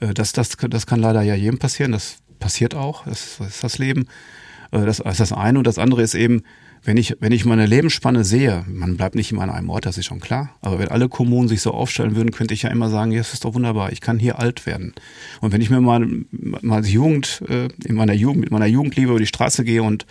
äh, 0.00 0.12
das, 0.12 0.32
das, 0.32 0.50
das 0.56 0.86
kann 0.86 1.00
leider 1.00 1.22
ja 1.22 1.34
jedem 1.34 1.58
passieren. 1.58 1.92
Das 1.92 2.18
passiert 2.38 2.74
auch, 2.74 3.04
das 3.04 3.40
ist 3.40 3.62
das 3.62 3.78
Leben. 3.78 4.06
Äh, 4.72 4.84
das 4.84 4.98
ist 4.98 5.20
das 5.20 5.32
eine 5.32 5.58
und 5.58 5.66
das 5.66 5.78
andere 5.78 6.02
ist 6.02 6.14
eben, 6.14 6.42
wenn 6.84 6.96
ich, 6.96 7.16
wenn 7.20 7.30
ich 7.30 7.44
meine 7.44 7.66
Lebensspanne 7.66 8.24
sehe, 8.24 8.64
man 8.66 8.96
bleibt 8.96 9.14
nicht 9.14 9.30
immer 9.30 9.42
an 9.42 9.50
einem 9.50 9.70
Ort, 9.70 9.86
das 9.86 9.98
ist 9.98 10.06
schon 10.06 10.18
klar. 10.18 10.50
Aber 10.62 10.80
wenn 10.80 10.88
alle 10.88 11.08
Kommunen 11.08 11.46
sich 11.46 11.62
so 11.62 11.70
aufstellen 11.70 12.16
würden, 12.16 12.32
könnte 12.32 12.54
ich 12.54 12.62
ja 12.62 12.70
immer 12.70 12.88
sagen, 12.88 13.12
ja, 13.12 13.18
das 13.18 13.32
ist 13.32 13.44
doch 13.44 13.54
wunderbar, 13.54 13.92
ich 13.92 14.00
kann 14.00 14.18
hier 14.18 14.40
alt 14.40 14.66
werden. 14.66 14.92
Und 15.40 15.52
wenn 15.52 15.60
ich 15.60 15.70
mir 15.70 15.80
mal, 15.80 16.04
mal 16.32 16.84
Jugend, 16.84 17.44
äh, 17.48 17.68
in 17.84 17.94
meiner 17.94 18.14
Jugend, 18.14 18.40
mit 18.40 18.50
meiner 18.50 18.66
Jugendliebe 18.66 19.10
über 19.10 19.20
die 19.20 19.26
Straße 19.26 19.64
gehe 19.64 19.84
und, 19.84 20.06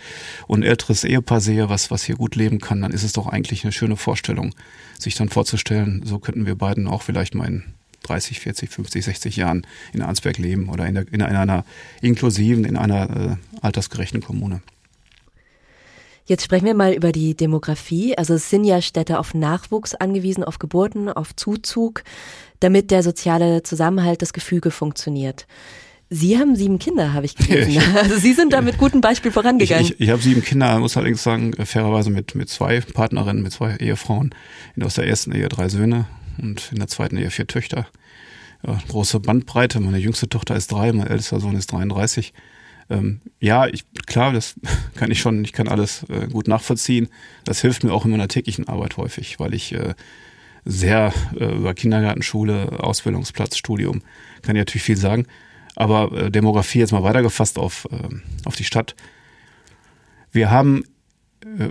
und 0.46 0.62
älteres 0.62 1.04
Ehepaar 1.04 1.42
sehe, 1.42 1.68
was, 1.68 1.90
was 1.90 2.04
hier 2.04 2.16
gut 2.16 2.36
leben 2.36 2.58
kann, 2.58 2.80
dann 2.80 2.92
ist 2.92 3.02
es 3.02 3.12
doch 3.12 3.26
eigentlich 3.26 3.64
eine 3.64 3.72
schöne 3.72 3.96
Vorstellung, 3.96 4.54
sich 4.98 5.14
dann 5.14 5.28
vorzustellen, 5.28 6.02
so 6.06 6.18
könnten 6.20 6.46
wir 6.46 6.54
beiden 6.54 6.88
auch 6.88 7.02
vielleicht 7.02 7.34
mal 7.34 7.48
in 7.48 7.64
30, 8.02 8.40
40, 8.40 8.70
50, 8.70 9.04
60 9.04 9.36
Jahren 9.36 9.66
in 9.92 10.02
Arnsberg 10.02 10.38
leben 10.38 10.68
oder 10.68 10.86
in, 10.86 10.94
der, 10.94 11.12
in 11.12 11.22
einer 11.22 11.64
inklusiven, 12.00 12.64
in 12.64 12.76
einer 12.76 13.10
äh, 13.10 13.36
altersgerechten 13.60 14.20
Kommune. 14.20 14.60
Jetzt 16.24 16.44
sprechen 16.44 16.66
wir 16.66 16.74
mal 16.74 16.92
über 16.92 17.10
die 17.10 17.34
Demografie. 17.34 18.16
Also 18.16 18.34
es 18.34 18.48
sind 18.48 18.64
ja 18.64 18.80
Städte 18.80 19.18
auf 19.18 19.34
Nachwuchs 19.34 19.94
angewiesen, 19.94 20.44
auf 20.44 20.58
Geburten, 20.58 21.08
auf 21.08 21.34
Zuzug, 21.34 22.04
damit 22.60 22.90
der 22.90 23.02
soziale 23.02 23.62
Zusammenhalt, 23.64 24.22
das 24.22 24.32
Gefüge 24.32 24.70
funktioniert. 24.70 25.46
Sie 26.10 26.38
haben 26.38 26.54
sieben 26.54 26.78
Kinder, 26.78 27.12
habe 27.14 27.26
ich 27.26 27.34
gelesen. 27.36 27.82
also 27.96 28.16
Sie 28.16 28.34
sind 28.34 28.52
da 28.52 28.60
mit 28.60 28.78
gutem 28.78 29.00
Beispiel 29.00 29.32
vorangegangen. 29.32 29.84
Ich, 29.84 29.92
ich, 29.92 30.00
ich 30.00 30.10
habe 30.10 30.22
sieben 30.22 30.42
Kinder, 30.42 30.78
muss 30.78 30.96
allerdings 30.96 31.22
sagen, 31.22 31.54
fairerweise 31.64 32.10
mit, 32.10 32.34
mit 32.34 32.50
zwei 32.50 32.80
Partnerinnen, 32.80 33.42
mit 33.42 33.52
zwei 33.52 33.76
Ehefrauen. 33.76 34.34
Aus 34.80 34.94
der 34.94 35.06
ersten 35.06 35.32
Ehe 35.32 35.48
drei 35.48 35.68
Söhne 35.68 36.06
und 36.38 36.70
in 36.72 36.78
der 36.78 36.88
zweiten 36.88 37.16
Ehe 37.16 37.30
vier 37.30 37.46
Töchter. 37.46 37.86
Ja, 38.66 38.78
große 38.88 39.20
Bandbreite. 39.20 39.80
Meine 39.80 39.98
jüngste 39.98 40.28
Tochter 40.28 40.56
ist 40.56 40.70
drei, 40.70 40.92
mein 40.92 41.08
ältester 41.08 41.40
Sohn 41.40 41.56
ist 41.56 41.72
33 41.72 42.32
ähm, 42.90 43.20
ja, 43.40 43.66
ich, 43.66 43.84
klar, 44.06 44.32
das 44.32 44.54
kann 44.94 45.10
ich 45.10 45.20
schon, 45.20 45.44
ich 45.44 45.52
kann 45.52 45.68
alles 45.68 46.04
äh, 46.08 46.26
gut 46.28 46.48
nachvollziehen. 46.48 47.08
Das 47.44 47.60
hilft 47.60 47.84
mir 47.84 47.92
auch 47.92 48.04
in 48.04 48.10
meiner 48.10 48.28
täglichen 48.28 48.68
Arbeit 48.68 48.96
häufig, 48.96 49.40
weil 49.40 49.54
ich 49.54 49.72
äh, 49.72 49.94
sehr 50.64 51.12
äh, 51.38 51.56
über 51.56 51.74
Kindergarten, 51.74 52.22
Schule, 52.22 52.80
Ausbildungsplatz, 52.80 53.56
Studium 53.56 54.02
kann 54.42 54.56
ich 54.56 54.60
natürlich 54.60 54.84
viel 54.84 54.96
sagen. 54.96 55.26
Aber 55.74 56.12
äh, 56.12 56.30
Demografie 56.30 56.80
jetzt 56.80 56.92
mal 56.92 57.02
weitergefasst 57.02 57.58
auf, 57.58 57.88
äh, 57.90 58.14
auf 58.44 58.56
die 58.56 58.64
Stadt. 58.64 58.94
Wir 60.30 60.50
haben 60.50 60.84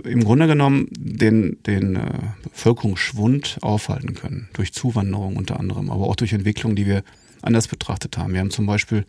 im 0.04 0.24
Grunde 0.24 0.46
genommen 0.46 0.88
den, 0.90 1.58
den 1.66 1.96
äh, 1.96 2.10
Bevölkerungsschwund 2.44 3.58
aufhalten 3.62 4.14
können. 4.14 4.48
Durch 4.52 4.72
Zuwanderung 4.72 5.36
unter 5.36 5.58
anderem, 5.58 5.90
aber 5.90 6.06
auch 6.06 6.16
durch 6.16 6.32
Entwicklung, 6.32 6.76
die 6.76 6.86
wir 6.86 7.02
anders 7.40 7.68
betrachtet 7.68 8.18
haben. 8.18 8.32
Wir 8.32 8.40
haben 8.40 8.50
zum 8.50 8.66
Beispiel 8.66 9.06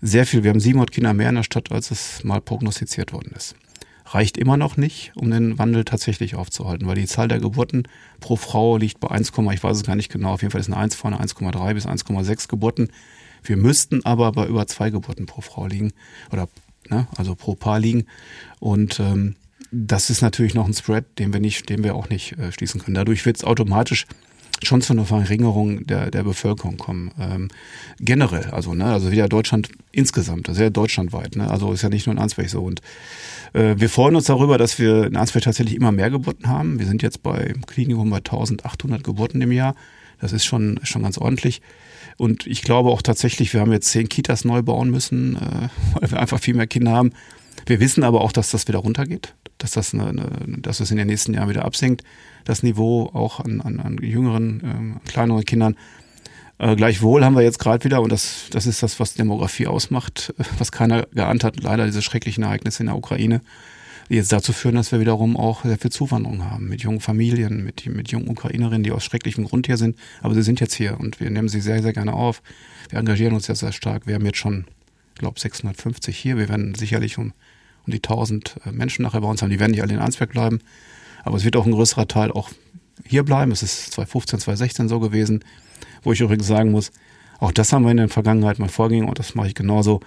sehr 0.00 0.26
viel. 0.26 0.44
Wir 0.44 0.50
haben 0.50 0.60
700 0.60 0.90
Kinder 0.92 1.14
mehr 1.14 1.30
in 1.30 1.36
der 1.36 1.42
Stadt, 1.42 1.72
als 1.72 1.90
es 1.90 2.22
mal 2.24 2.40
prognostiziert 2.40 3.12
worden 3.12 3.32
ist. 3.34 3.56
Reicht 4.04 4.36
immer 4.36 4.56
noch 4.56 4.76
nicht, 4.76 5.12
um 5.16 5.30
den 5.30 5.58
Wandel 5.58 5.84
tatsächlich 5.84 6.36
aufzuhalten, 6.36 6.86
weil 6.86 6.94
die 6.94 7.06
Zahl 7.06 7.26
der 7.26 7.40
Geburten 7.40 7.88
pro 8.20 8.36
Frau 8.36 8.76
liegt 8.76 9.00
bei 9.00 9.10
1, 9.10 9.32
ich 9.52 9.64
weiß 9.64 9.78
es 9.78 9.84
gar 9.84 9.96
nicht 9.96 10.12
genau, 10.12 10.34
auf 10.34 10.42
jeden 10.42 10.52
Fall 10.52 10.60
ist 10.60 10.68
eine 10.68 10.76
1 10.76 10.94
vorne, 10.94 11.20
1,3 11.20 11.74
bis 11.74 11.86
1,6 11.86 12.48
Geburten. 12.48 12.88
Wir 13.42 13.56
müssten 13.56 14.04
aber 14.04 14.30
bei 14.32 14.46
über 14.46 14.66
zwei 14.66 14.90
Geburten 14.90 15.26
pro 15.26 15.40
Frau 15.40 15.66
liegen 15.66 15.92
oder 16.30 16.48
ne, 16.88 17.08
also 17.16 17.34
pro 17.34 17.54
Paar 17.54 17.80
liegen. 17.80 18.06
Und 18.60 19.00
ähm, 19.00 19.34
das 19.70 20.10
ist 20.10 20.22
natürlich 20.22 20.54
noch 20.54 20.66
ein 20.66 20.74
Spread, 20.74 21.04
den 21.18 21.32
wir 21.32 21.40
nicht, 21.40 21.68
den 21.68 21.84
wir 21.84 21.94
auch 21.94 22.08
nicht 22.08 22.38
äh, 22.38 22.52
schließen 22.52 22.80
können. 22.80 22.94
Dadurch 22.94 23.24
wird 23.26 23.36
es 23.36 23.44
automatisch 23.44 24.06
schon 24.62 24.80
zu 24.80 24.92
einer 24.92 25.04
Verringerung 25.04 25.86
der, 25.86 26.10
der 26.10 26.22
Bevölkerung 26.22 26.76
kommen. 26.76 27.10
Ähm, 27.20 27.48
generell, 28.00 28.46
also, 28.46 28.74
ne, 28.74 28.86
also 28.86 29.10
wieder 29.10 29.28
Deutschland 29.28 29.68
insgesamt, 29.92 30.48
also 30.48 30.62
ja 30.62 30.70
deutschlandweit, 30.70 31.36
ne, 31.36 31.50
also 31.50 31.72
ist 31.72 31.82
ja 31.82 31.88
nicht 31.88 32.06
nur 32.06 32.14
in 32.14 32.18
Ansbach 32.18 32.48
so. 32.48 32.62
Und 32.62 32.80
äh, 33.52 33.74
wir 33.76 33.90
freuen 33.90 34.16
uns 34.16 34.24
darüber, 34.24 34.58
dass 34.58 34.78
wir 34.78 35.04
in 35.04 35.16
Ansbach 35.16 35.42
tatsächlich 35.42 35.76
immer 35.76 35.92
mehr 35.92 36.10
Geburten 36.10 36.48
haben. 36.48 36.78
Wir 36.78 36.86
sind 36.86 37.02
jetzt 37.02 37.22
bei 37.22 37.54
Klinikum 37.66 38.08
bei 38.10 38.18
1800 38.18 39.04
Geburten 39.04 39.40
im 39.42 39.52
Jahr. 39.52 39.74
Das 40.20 40.32
ist 40.32 40.46
schon, 40.46 40.80
schon 40.82 41.02
ganz 41.02 41.18
ordentlich. 41.18 41.60
Und 42.16 42.46
ich 42.46 42.62
glaube 42.62 42.88
auch 42.90 43.02
tatsächlich, 43.02 43.52
wir 43.52 43.60
haben 43.60 43.72
jetzt 43.72 43.90
zehn 43.90 44.08
Kitas 44.08 44.46
neu 44.46 44.62
bauen 44.62 44.90
müssen, 44.90 45.36
äh, 45.36 45.68
weil 46.00 46.10
wir 46.10 46.20
einfach 46.20 46.40
viel 46.40 46.54
mehr 46.54 46.66
Kinder 46.66 46.92
haben. 46.92 47.12
Wir 47.64 47.80
wissen 47.80 48.04
aber 48.04 48.20
auch, 48.20 48.32
dass 48.32 48.50
das 48.50 48.68
wieder 48.68 48.78
runtergeht, 48.78 49.34
dass 49.58 49.72
das, 49.72 49.94
eine, 49.94 50.08
eine, 50.08 50.58
dass 50.58 50.78
das 50.78 50.90
in 50.90 50.98
den 50.98 51.06
nächsten 51.06 51.34
Jahren 51.34 51.48
wieder 51.48 51.64
absinkt 51.64 52.02
das 52.46 52.62
Niveau 52.62 53.10
auch 53.12 53.40
an, 53.40 53.60
an, 53.60 53.80
an 53.80 53.98
jüngeren, 53.98 55.00
äh, 55.04 55.08
kleineren 55.10 55.44
Kindern. 55.44 55.76
Äh, 56.58 56.76
gleichwohl 56.76 57.24
haben 57.24 57.36
wir 57.36 57.42
jetzt 57.42 57.58
gerade 57.58 57.84
wieder, 57.84 58.00
und 58.00 58.10
das, 58.10 58.46
das 58.50 58.66
ist 58.66 58.82
das, 58.82 58.98
was 58.98 59.14
Demografie 59.14 59.66
ausmacht, 59.66 60.32
was 60.58 60.72
keiner 60.72 61.02
geahnt 61.12 61.44
hat, 61.44 61.62
leider 61.62 61.84
diese 61.84 62.00
schrecklichen 62.00 62.44
Ereignisse 62.44 62.82
in 62.82 62.86
der 62.86 62.96
Ukraine, 62.96 63.42
die 64.08 64.14
jetzt 64.14 64.32
dazu 64.32 64.52
führen, 64.52 64.76
dass 64.76 64.92
wir 64.92 65.00
wiederum 65.00 65.36
auch 65.36 65.64
sehr 65.64 65.76
viel 65.76 65.90
Zuwanderung 65.90 66.44
haben 66.44 66.68
mit 66.68 66.82
jungen 66.82 67.00
Familien, 67.00 67.64
mit, 67.64 67.84
mit 67.86 68.10
jungen 68.12 68.28
Ukrainerinnen, 68.28 68.84
die 68.84 68.92
aus 68.92 69.04
schrecklichem 69.04 69.44
Grund 69.44 69.66
hier 69.66 69.76
sind. 69.76 69.96
Aber 70.22 70.34
sie 70.34 70.42
sind 70.42 70.60
jetzt 70.60 70.74
hier 70.74 70.98
und 70.98 71.20
wir 71.20 71.28
nehmen 71.28 71.48
sie 71.48 71.60
sehr, 71.60 71.82
sehr 71.82 71.92
gerne 71.92 72.14
auf. 72.14 72.40
Wir 72.88 73.00
engagieren 73.00 73.34
uns 73.34 73.48
jetzt 73.48 73.58
sehr 73.58 73.72
stark. 73.72 74.06
Wir 74.06 74.14
haben 74.14 74.24
jetzt 74.24 74.38
schon, 74.38 74.66
ich 75.14 75.18
glaube, 75.18 75.40
650 75.40 76.16
hier. 76.16 76.38
Wir 76.38 76.48
werden 76.48 76.76
sicherlich 76.76 77.18
um, 77.18 77.32
um 77.86 77.92
die 77.92 77.98
1000 77.98 78.56
äh, 78.64 78.72
Menschen 78.72 79.02
nachher 79.02 79.20
bei 79.20 79.28
uns 79.28 79.42
haben. 79.42 79.50
Die 79.50 79.60
werden 79.60 79.72
nicht 79.72 79.82
alle 79.82 79.94
in 79.94 80.00
Ansberg 80.00 80.30
bleiben. 80.30 80.60
Aber 81.24 81.36
es 81.36 81.44
wird 81.44 81.56
auch 81.56 81.66
ein 81.66 81.72
größerer 81.72 82.06
Teil 82.06 82.30
auch 82.30 82.50
hier 83.04 83.24
bleiben. 83.24 83.52
Es 83.52 83.62
ist 83.62 83.92
2015, 83.92 84.40
2016 84.40 84.88
so 84.88 85.00
gewesen, 85.00 85.44
wo 86.02 86.12
ich 86.12 86.20
übrigens 86.20 86.46
sagen 86.46 86.70
muss, 86.70 86.92
auch 87.38 87.52
das 87.52 87.72
haben 87.72 87.84
wir 87.84 87.90
in 87.90 87.98
der 87.98 88.08
Vergangenheit 88.08 88.58
mal 88.58 88.68
vorging 88.68 89.04
und 89.04 89.18
das 89.18 89.34
mache 89.34 89.48
ich 89.48 89.54
genauso 89.54 90.00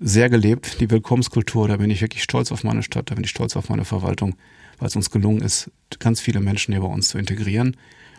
sehr 0.00 0.28
gelebt, 0.28 0.80
die 0.80 0.90
Willkommenskultur. 0.90 1.68
Da 1.68 1.76
bin 1.76 1.90
ich 1.90 2.00
wirklich 2.00 2.22
stolz 2.22 2.52
auf 2.52 2.64
meine 2.64 2.82
Stadt, 2.82 3.10
da 3.10 3.14
bin 3.14 3.24
ich 3.24 3.30
stolz 3.30 3.56
auf 3.56 3.68
meine 3.68 3.84
Verwaltung, 3.84 4.36
weil 4.78 4.88
es 4.88 4.96
uns 4.96 5.10
gelungen 5.10 5.40
ist, 5.40 5.70
ganz 5.98 6.20
viele 6.20 6.40
Menschen 6.40 6.72
hier 6.72 6.82
bei 6.82 6.88
uns 6.88 7.08
zu 7.08 7.18
integrieren. 7.18 7.76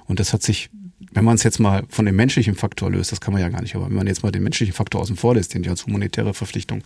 Und 0.08 0.20
das 0.20 0.34
hat 0.34 0.42
sich, 0.42 0.70
wenn 1.12 1.24
man 1.24 1.36
es 1.36 1.44
jetzt 1.44 1.60
mal 1.60 1.84
von 1.90 2.06
dem 2.06 2.16
menschlichen 2.16 2.56
Faktor 2.56 2.90
löst, 2.90 3.12
das 3.12 3.22
kann 3.22 3.34
man 3.34 3.42
ja 3.42 3.50
gar 3.50 3.62
nicht, 3.62 3.76
aber 3.76 3.86
wenn 3.86 3.96
man 3.96 4.08
jetzt 4.08 4.24
mal 4.24 4.32
den 4.32 4.44
menschlichen 4.44 4.74
Faktor 4.74 5.02
außen 5.02 5.16
vor 5.16 5.36
lässt, 5.36 5.54
den 5.54 5.64
ich 5.64 5.70
als 5.70 5.86
humanitäre 5.86 6.34
Verpflichtung 6.34 6.84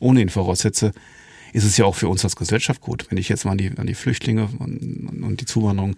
ohne 0.00 0.20
ihn 0.20 0.28
voraussetze, 0.28 0.92
ist 1.52 1.64
es 1.64 1.76
ja 1.76 1.84
auch 1.84 1.94
für 1.94 2.08
uns 2.08 2.24
als 2.24 2.36
Gesellschaft 2.36 2.80
gut. 2.80 3.06
Wenn 3.10 3.18
ich 3.18 3.28
jetzt 3.28 3.44
mal 3.44 3.52
an 3.52 3.58
die, 3.58 3.70
an 3.76 3.86
die 3.86 3.94
Flüchtlinge 3.94 4.48
und, 4.58 5.22
und 5.22 5.40
die 5.40 5.46
Zuwanderung 5.46 5.96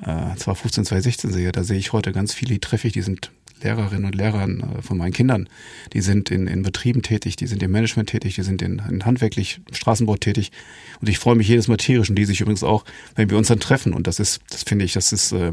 äh, 0.00 0.34
2015, 0.36 0.84
2016 0.84 1.32
sehe, 1.32 1.52
da 1.52 1.64
sehe 1.64 1.78
ich 1.78 1.92
heute 1.92 2.12
ganz 2.12 2.34
viele, 2.34 2.54
die 2.54 2.60
treffe 2.60 2.86
ich, 2.86 2.92
die 2.92 3.02
sind 3.02 3.30
Lehrerinnen 3.62 4.04
und 4.04 4.14
Lehrern 4.14 4.60
äh, 4.60 4.82
von 4.82 4.98
meinen 4.98 5.12
Kindern. 5.12 5.48
Die 5.92 6.00
sind 6.00 6.30
in, 6.30 6.46
in 6.46 6.62
Betrieben 6.62 7.02
tätig, 7.02 7.36
die 7.36 7.46
sind 7.46 7.62
im 7.62 7.70
Management 7.70 8.10
tätig, 8.10 8.34
die 8.34 8.42
sind 8.42 8.62
in, 8.62 8.82
in 8.88 9.04
handwerklich 9.04 9.60
Straßenbau 9.72 10.16
tätig. 10.16 10.52
Und 11.00 11.08
ich 11.08 11.18
freue 11.18 11.36
mich 11.36 11.48
jedes 11.48 11.68
Mal 11.68 11.76
tierisch 11.76 12.10
und 12.10 12.16
die 12.16 12.24
sich 12.24 12.40
übrigens 12.40 12.64
auch, 12.64 12.84
wenn 13.14 13.30
wir 13.30 13.38
uns 13.38 13.48
dann 13.48 13.60
treffen. 13.60 13.92
Und 13.94 14.06
das 14.06 14.20
ist, 14.20 14.40
das 14.50 14.62
finde 14.64 14.84
ich, 14.84 14.92
das 14.92 15.12
ist 15.12 15.32
äh, 15.32 15.52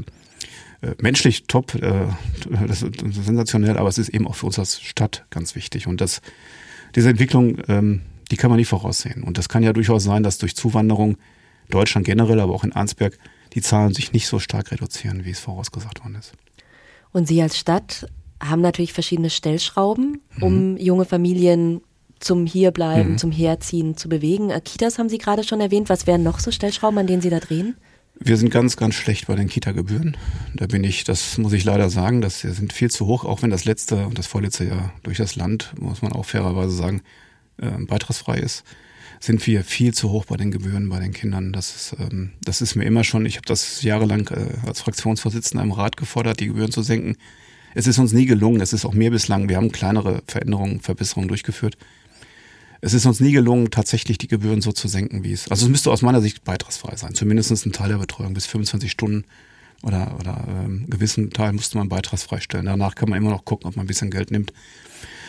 äh, 0.81 0.95
menschlich 0.99 1.43
top, 1.47 1.75
äh, 1.75 2.07
das 2.67 2.81
ist 2.81 3.01
sensationell, 3.01 3.77
aber 3.77 3.89
es 3.89 3.97
ist 3.97 4.09
eben 4.09 4.27
auch 4.27 4.35
für 4.35 4.45
uns 4.45 4.59
als 4.59 4.81
Stadt 4.81 5.25
ganz 5.29 5.55
wichtig. 5.55 5.87
Und 5.87 6.01
das, 6.01 6.21
diese 6.95 7.09
Entwicklung, 7.09 7.57
ähm, 7.67 8.01
die 8.31 8.37
kann 8.37 8.49
man 8.49 8.57
nicht 8.57 8.69
voraussehen. 8.69 9.23
Und 9.23 9.37
das 9.37 9.49
kann 9.49 9.63
ja 9.63 9.73
durchaus 9.73 10.03
sein, 10.03 10.23
dass 10.23 10.37
durch 10.37 10.55
Zuwanderung 10.55 11.17
Deutschland 11.69 12.05
generell, 12.05 12.39
aber 12.39 12.53
auch 12.53 12.63
in 12.63 12.73
Arnsberg, 12.73 13.17
die 13.53 13.61
Zahlen 13.61 13.93
sich 13.93 14.13
nicht 14.13 14.27
so 14.27 14.39
stark 14.39 14.71
reduzieren, 14.71 15.25
wie 15.25 15.31
es 15.31 15.39
vorausgesagt 15.39 16.01
worden 16.03 16.15
ist. 16.15 16.33
Und 17.11 17.27
Sie 17.27 17.41
als 17.41 17.57
Stadt 17.57 18.07
haben 18.41 18.61
natürlich 18.61 18.93
verschiedene 18.93 19.29
Stellschrauben, 19.29 20.21
um 20.39 20.71
mhm. 20.71 20.77
junge 20.77 21.05
Familien 21.05 21.81
zum 22.19 22.45
Hierbleiben, 22.45 23.13
mhm. 23.13 23.17
zum 23.17 23.31
Herziehen 23.31 23.97
zu 23.97 24.09
bewegen. 24.09 24.51
Kitas 24.63 24.99
haben 24.99 25.09
Sie 25.09 25.17
gerade 25.17 25.43
schon 25.43 25.61
erwähnt. 25.61 25.89
Was 25.89 26.05
wären 26.05 26.23
noch 26.23 26.39
so 26.39 26.51
Stellschrauben, 26.51 26.99
an 26.99 27.07
denen 27.07 27.21
Sie 27.21 27.29
da 27.29 27.39
drehen? 27.39 27.75
Wir 28.21 28.35
sind 28.35 28.49
ganz, 28.49 28.75
ganz 28.75 28.95
schlecht 28.95 29.27
bei 29.27 29.35
den 29.35 29.47
Kita-Gebühren. 29.47 30.17
Da 30.53 30.67
bin 30.67 30.83
ich, 30.83 31.05
das 31.05 31.37
muss 31.37 31.53
ich 31.53 31.63
leider 31.63 31.89
sagen, 31.89 32.19
das 32.19 32.41
sind 32.41 32.73
viel 32.73 32.91
zu 32.91 33.05
hoch, 33.05 33.23
auch 33.23 33.41
wenn 33.41 33.49
das 33.49 33.63
letzte 33.63 34.05
und 34.07 34.17
das 34.17 34.27
vorletzte 34.27 34.65
Jahr 34.65 34.91
durch 35.03 35.17
das 35.17 35.37
Land, 35.37 35.73
muss 35.79 36.01
man 36.01 36.11
auch 36.11 36.25
fairerweise 36.25 36.75
sagen, 36.75 37.01
äh, 37.61 37.85
beitragsfrei 37.85 38.39
ist 38.39 38.63
sind 39.19 39.45
wir 39.45 39.63
viel 39.63 39.93
zu 39.93 40.09
hoch 40.09 40.25
bei 40.25 40.37
den 40.37 40.51
Gebühren 40.51 40.89
bei 40.89 40.99
den 40.99 41.11
Kindern. 41.11 41.51
Das 41.51 41.75
ist, 41.75 41.95
ähm, 41.99 42.31
das 42.41 42.61
ist 42.61 42.75
mir 42.75 42.85
immer 42.85 43.03
schon, 43.03 43.25
ich 43.25 43.35
habe 43.35 43.45
das 43.45 43.83
jahrelang 43.83 44.29
äh, 44.29 44.67
als 44.67 44.81
Fraktionsvorsitzender 44.81 45.63
im 45.63 45.71
Rat 45.71 45.97
gefordert, 45.97 46.39
die 46.39 46.47
Gebühren 46.47 46.71
zu 46.71 46.81
senken. 46.81 47.17
Es 47.75 47.85
ist 47.85 47.99
uns 47.99 48.13
nie 48.13 48.25
gelungen, 48.25 48.61
es 48.61 48.73
ist 48.73 48.85
auch 48.85 48.93
mir 48.93 49.11
bislang, 49.11 49.49
wir 49.49 49.57
haben 49.57 49.71
kleinere 49.71 50.23
Veränderungen, 50.25 50.79
Verbesserungen 50.79 51.27
durchgeführt. 51.27 51.77
Es 52.81 52.93
ist 52.93 53.05
uns 53.05 53.19
nie 53.19 53.33
gelungen, 53.33 53.71
tatsächlich 53.71 54.17
die 54.17 54.29
Gebühren 54.29 54.61
so 54.61 54.71
zu 54.71 54.87
senken, 54.87 55.23
wie 55.23 55.33
es. 55.33 55.51
Also 55.51 55.65
es 55.65 55.69
müsste 55.69 55.91
aus 55.91 56.01
meiner 56.01 56.21
Sicht 56.21 56.45
beitragsfrei 56.45 56.95
sein. 56.95 57.13
Zumindest 57.13 57.51
ein 57.65 57.73
Teil 57.73 57.89
der 57.89 57.97
Betreuung 57.97 58.33
bis 58.33 58.45
25 58.45 58.89
Stunden 58.89 59.25
oder, 59.83 60.15
oder 60.19 60.45
ähm, 60.47 60.85
gewissen 60.89 61.31
Teil 61.31 61.53
musste 61.53 61.77
man 61.77 61.89
beitragsfrei 61.89 62.39
stellen. 62.39 62.65
Danach 62.65 62.95
kann 62.95 63.09
man 63.09 63.17
immer 63.17 63.31
noch 63.31 63.45
gucken, 63.45 63.67
ob 63.67 63.75
man 63.75 63.85
ein 63.85 63.87
bisschen 63.87 64.11
Geld 64.11 64.31
nimmt 64.31 64.53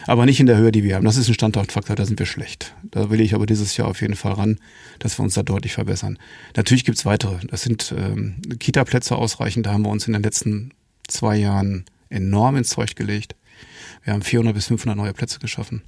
aber 0.07 0.27
nicht 0.27 0.41
in 0.41 0.47
der 0.47 0.57
Höhe, 0.57 0.73
die 0.73 0.83
wir 0.83 0.97
haben. 0.97 1.05
Das 1.05 1.17
ist 1.17 1.29
ein 1.29 1.35
Standortfaktor, 1.35 1.97
da 1.97 2.05
sind 2.05 2.19
wir 2.19 2.27
schlecht. 2.27 2.75
Da 2.91 3.11
will 3.11 3.21
ich 3.21 3.35
aber 3.35 3.47
dieses 3.47 3.77
Jahr 3.77 3.89
auf 3.89 4.01
jeden 4.01 4.17
Fall 4.17 4.33
ran, 4.33 4.59
dass 4.99 5.19
wir 5.19 5.23
uns 5.23 5.35
da 5.35 5.43
deutlich 5.43 5.75
verbessern. 5.75 6.19
Natürlich 6.57 6.85
gibt's 6.85 7.05
weitere. 7.05 7.47
Das 7.47 7.63
sind 7.63 7.95
ähm, 7.97 8.37
Kita-Plätze 8.59 9.17
ausreichend. 9.17 9.67
Da 9.67 9.73
haben 9.73 9.83
wir 9.83 9.91
uns 9.91 10.07
in 10.07 10.13
den 10.13 10.23
letzten 10.23 10.73
zwei 11.07 11.37
Jahren 11.37 11.85
enorm 12.09 12.57
ins 12.57 12.71
Zeug 12.71 12.97
gelegt. 12.97 13.37
Wir 14.05 14.15
haben 14.15 14.23
400 14.23 14.55
bis 14.55 14.67
500 14.67 14.97
neue 14.97 15.13
Plätze 15.13 15.39
geschaffen. 15.39 15.83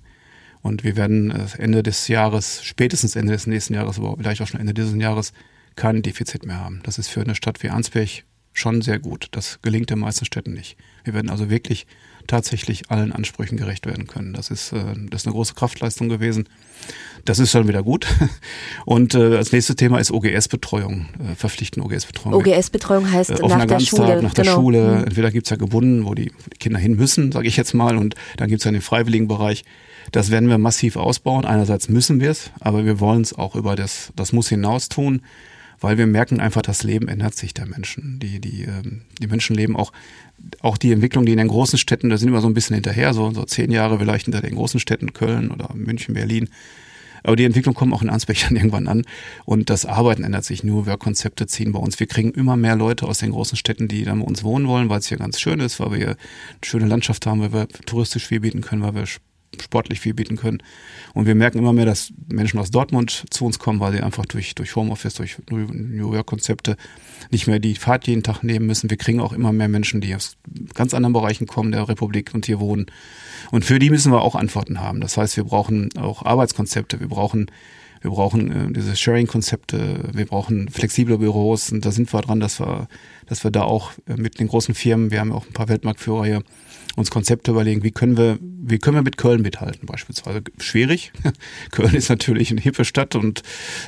Und 0.60 0.84
wir 0.84 0.96
werden 0.96 1.30
äh, 1.30 1.46
Ende 1.58 1.82
des 1.82 2.08
Jahres, 2.08 2.62
spätestens 2.62 3.16
Ende 3.16 3.32
des 3.32 3.46
nächsten 3.46 3.74
Jahres, 3.74 3.98
aber 3.98 4.16
vielleicht 4.16 4.42
auch 4.42 4.46
schon 4.46 4.60
Ende 4.60 4.74
dieses 4.74 4.94
Jahres, 4.94 5.32
kein 5.74 6.02
Defizit 6.02 6.44
mehr 6.44 6.60
haben. 6.60 6.80
Das 6.84 6.98
ist 6.98 7.08
für 7.08 7.22
eine 7.22 7.34
Stadt 7.34 7.62
wie 7.62 7.70
Arnsberg 7.70 8.24
schon 8.52 8.82
sehr 8.82 8.98
gut. 8.98 9.28
Das 9.32 9.58
gelingt 9.62 9.90
den 9.90 9.98
meisten 9.98 10.24
Städten 10.24 10.52
nicht. 10.52 10.76
Wir 11.04 11.14
werden 11.14 11.30
also 11.30 11.50
wirklich 11.50 11.86
tatsächlich 12.26 12.90
allen 12.90 13.12
Ansprüchen 13.12 13.56
gerecht 13.56 13.86
werden 13.86 14.06
können. 14.06 14.32
Das 14.32 14.50
ist, 14.50 14.72
äh, 14.72 14.94
das 15.10 15.22
ist 15.22 15.26
eine 15.26 15.34
große 15.34 15.54
Kraftleistung 15.54 16.08
gewesen. 16.08 16.48
Das 17.24 17.38
ist 17.38 17.50
schon 17.50 17.68
wieder 17.68 17.82
gut. 17.82 18.06
Und 18.84 19.14
äh, 19.14 19.36
als 19.36 19.52
nächstes 19.52 19.76
Thema 19.76 19.98
ist 19.98 20.10
OGS-Betreuung, 20.10 21.06
äh, 21.18 21.34
verpflichtende 21.34 21.86
OGS-Betreuung. 21.86 22.34
OGS-Betreuung 22.34 23.10
heißt 23.10 23.30
äh, 23.30 23.46
nach 23.46 23.64
der 23.64 23.80
Schule. 23.80 24.22
Nach 24.22 24.34
der 24.34 24.44
genau. 24.44 24.56
Schule. 24.56 24.98
Mhm. 24.98 25.04
Entweder 25.04 25.30
gibt's 25.30 25.50
ja 25.50 25.56
gebunden, 25.56 26.04
wo 26.04 26.14
die, 26.14 26.32
die 26.52 26.58
Kinder 26.58 26.78
hin 26.78 26.96
müssen, 26.96 27.32
sage 27.32 27.48
ich 27.48 27.56
jetzt 27.56 27.74
mal, 27.74 27.96
und 27.96 28.14
dann 28.36 28.48
gibt's 28.48 28.64
ja 28.64 28.70
den 28.70 28.82
freiwilligen 28.82 29.28
Bereich. 29.28 29.64
Das 30.10 30.30
werden 30.30 30.48
wir 30.48 30.58
massiv 30.58 30.96
ausbauen. 30.96 31.44
Einerseits 31.44 31.88
müssen 31.88 32.20
wir 32.20 32.30
es, 32.30 32.50
aber 32.60 32.84
wir 32.84 33.00
wollen 33.00 33.22
es 33.22 33.32
auch 33.36 33.54
über 33.54 33.76
das, 33.76 34.12
das 34.16 34.32
muss 34.32 34.48
hinaus 34.48 34.88
tun 34.88 35.22
weil 35.82 35.98
wir 35.98 36.06
merken 36.06 36.40
einfach, 36.40 36.62
das 36.62 36.82
Leben 36.82 37.08
ändert 37.08 37.34
sich 37.34 37.54
der 37.54 37.66
Menschen. 37.66 38.18
Die, 38.20 38.40
die, 38.40 38.62
ähm, 38.62 39.02
die 39.20 39.26
Menschen 39.26 39.54
leben 39.56 39.76
auch, 39.76 39.92
auch 40.60 40.78
die 40.78 40.92
Entwicklung, 40.92 41.26
die 41.26 41.32
in 41.32 41.38
den 41.38 41.48
großen 41.48 41.78
Städten, 41.78 42.08
da 42.08 42.16
sind 42.16 42.28
immer 42.28 42.40
so 42.40 42.48
ein 42.48 42.54
bisschen 42.54 42.74
hinterher, 42.74 43.12
so, 43.14 43.30
so 43.32 43.44
zehn 43.44 43.70
Jahre 43.70 43.98
vielleicht 43.98 44.26
hinter 44.26 44.40
den 44.40 44.54
großen 44.54 44.80
Städten, 44.80 45.12
Köln 45.12 45.50
oder 45.50 45.70
München, 45.74 46.14
Berlin. 46.14 46.48
Aber 47.24 47.36
die 47.36 47.44
Entwicklung 47.44 47.74
kommt 47.74 47.92
auch 47.92 48.02
in 48.02 48.10
Ansbach 48.10 48.34
dann 48.48 48.56
irgendwann 48.56 48.88
an. 48.88 49.02
Und 49.44 49.70
das 49.70 49.86
Arbeiten 49.86 50.24
ändert 50.24 50.44
sich. 50.44 50.64
Nur 50.64 50.86
Work-Konzepte 50.86 51.46
ziehen 51.46 51.72
bei 51.72 51.78
uns. 51.78 51.98
Wir 52.00 52.06
kriegen 52.06 52.32
immer 52.32 52.56
mehr 52.56 52.76
Leute 52.76 53.06
aus 53.06 53.18
den 53.18 53.32
großen 53.32 53.56
Städten, 53.56 53.88
die 53.88 54.04
dann 54.04 54.20
bei 54.20 54.26
uns 54.26 54.44
wohnen 54.44 54.66
wollen, 54.66 54.88
weil 54.88 54.98
es 54.98 55.06
hier 55.06 55.18
ganz 55.18 55.40
schön 55.40 55.60
ist, 55.60 55.80
weil 55.80 55.90
wir 55.90 55.98
hier 55.98 56.08
eine 56.08 56.16
schöne 56.64 56.86
Landschaft 56.86 57.26
haben, 57.26 57.40
weil 57.40 57.52
wir 57.52 57.68
touristisch 57.86 58.26
viel 58.26 58.40
bieten 58.40 58.60
können, 58.60 58.82
weil 58.82 58.94
wir 58.94 59.04
sportlich 59.60 60.00
viel 60.00 60.14
bieten 60.14 60.36
können. 60.36 60.62
Und 61.14 61.26
wir 61.26 61.34
merken 61.34 61.58
immer 61.58 61.72
mehr, 61.72 61.84
dass 61.84 62.12
Menschen 62.28 62.58
aus 62.58 62.70
Dortmund 62.70 63.24
zu 63.30 63.44
uns 63.44 63.58
kommen, 63.58 63.80
weil 63.80 63.92
sie 63.92 64.00
einfach 64.00 64.26
durch, 64.26 64.54
durch 64.54 64.74
Homeoffice, 64.76 65.14
durch 65.14 65.36
New 65.50 66.14
York-Konzepte 66.14 66.76
nicht 67.30 67.46
mehr 67.46 67.58
die 67.58 67.74
Fahrt 67.74 68.06
jeden 68.06 68.22
Tag 68.22 68.42
nehmen 68.42 68.66
müssen. 68.66 68.90
Wir 68.90 68.96
kriegen 68.96 69.20
auch 69.20 69.32
immer 69.32 69.52
mehr 69.52 69.68
Menschen, 69.68 70.00
die 70.00 70.14
aus 70.14 70.36
ganz 70.74 70.94
anderen 70.94 71.12
Bereichen 71.12 71.46
kommen 71.46 71.72
der 71.72 71.88
Republik 71.88 72.30
und 72.34 72.46
hier 72.46 72.60
wohnen. 72.60 72.86
Und 73.50 73.64
für 73.64 73.78
die 73.78 73.90
müssen 73.90 74.12
wir 74.12 74.22
auch 74.22 74.34
Antworten 74.34 74.80
haben. 74.80 75.00
Das 75.00 75.16
heißt, 75.16 75.36
wir 75.36 75.44
brauchen 75.44 75.90
auch 75.98 76.24
Arbeitskonzepte, 76.24 77.00
wir 77.00 77.08
brauchen 77.08 77.50
wir 78.02 78.10
brauchen 78.10 78.50
äh, 78.50 78.72
diese 78.72 78.94
Sharing-Konzepte, 78.96 80.10
wir 80.12 80.26
brauchen 80.26 80.68
flexible 80.68 81.18
Büros 81.18 81.72
und 81.72 81.84
da 81.86 81.92
sind 81.92 82.12
wir 82.12 82.20
dran, 82.20 82.40
dass 82.40 82.60
wir, 82.60 82.88
dass 83.26 83.44
wir 83.44 83.50
da 83.50 83.62
auch 83.62 83.92
äh, 84.06 84.16
mit 84.16 84.40
den 84.40 84.48
großen 84.48 84.74
Firmen, 84.74 85.10
wir 85.10 85.20
haben 85.20 85.32
auch 85.32 85.46
ein 85.46 85.52
paar 85.52 85.68
Weltmarktführer 85.68 86.24
hier, 86.24 86.42
uns 86.96 87.10
Konzepte 87.10 87.52
überlegen, 87.52 87.82
wie 87.82 87.90
können 87.90 88.16
wir, 88.16 88.38
wie 88.40 88.78
können 88.78 88.96
wir 88.96 89.02
mit 89.02 89.16
Köln 89.16 89.40
mithalten 89.40 89.86
beispielsweise. 89.86 90.42
Schwierig. 90.58 91.12
Köln 91.70 91.94
ist 91.94 92.10
natürlich 92.10 92.50
eine 92.50 92.60
hippe 92.60 92.84
Stadt 92.84 93.14
und 93.14 93.42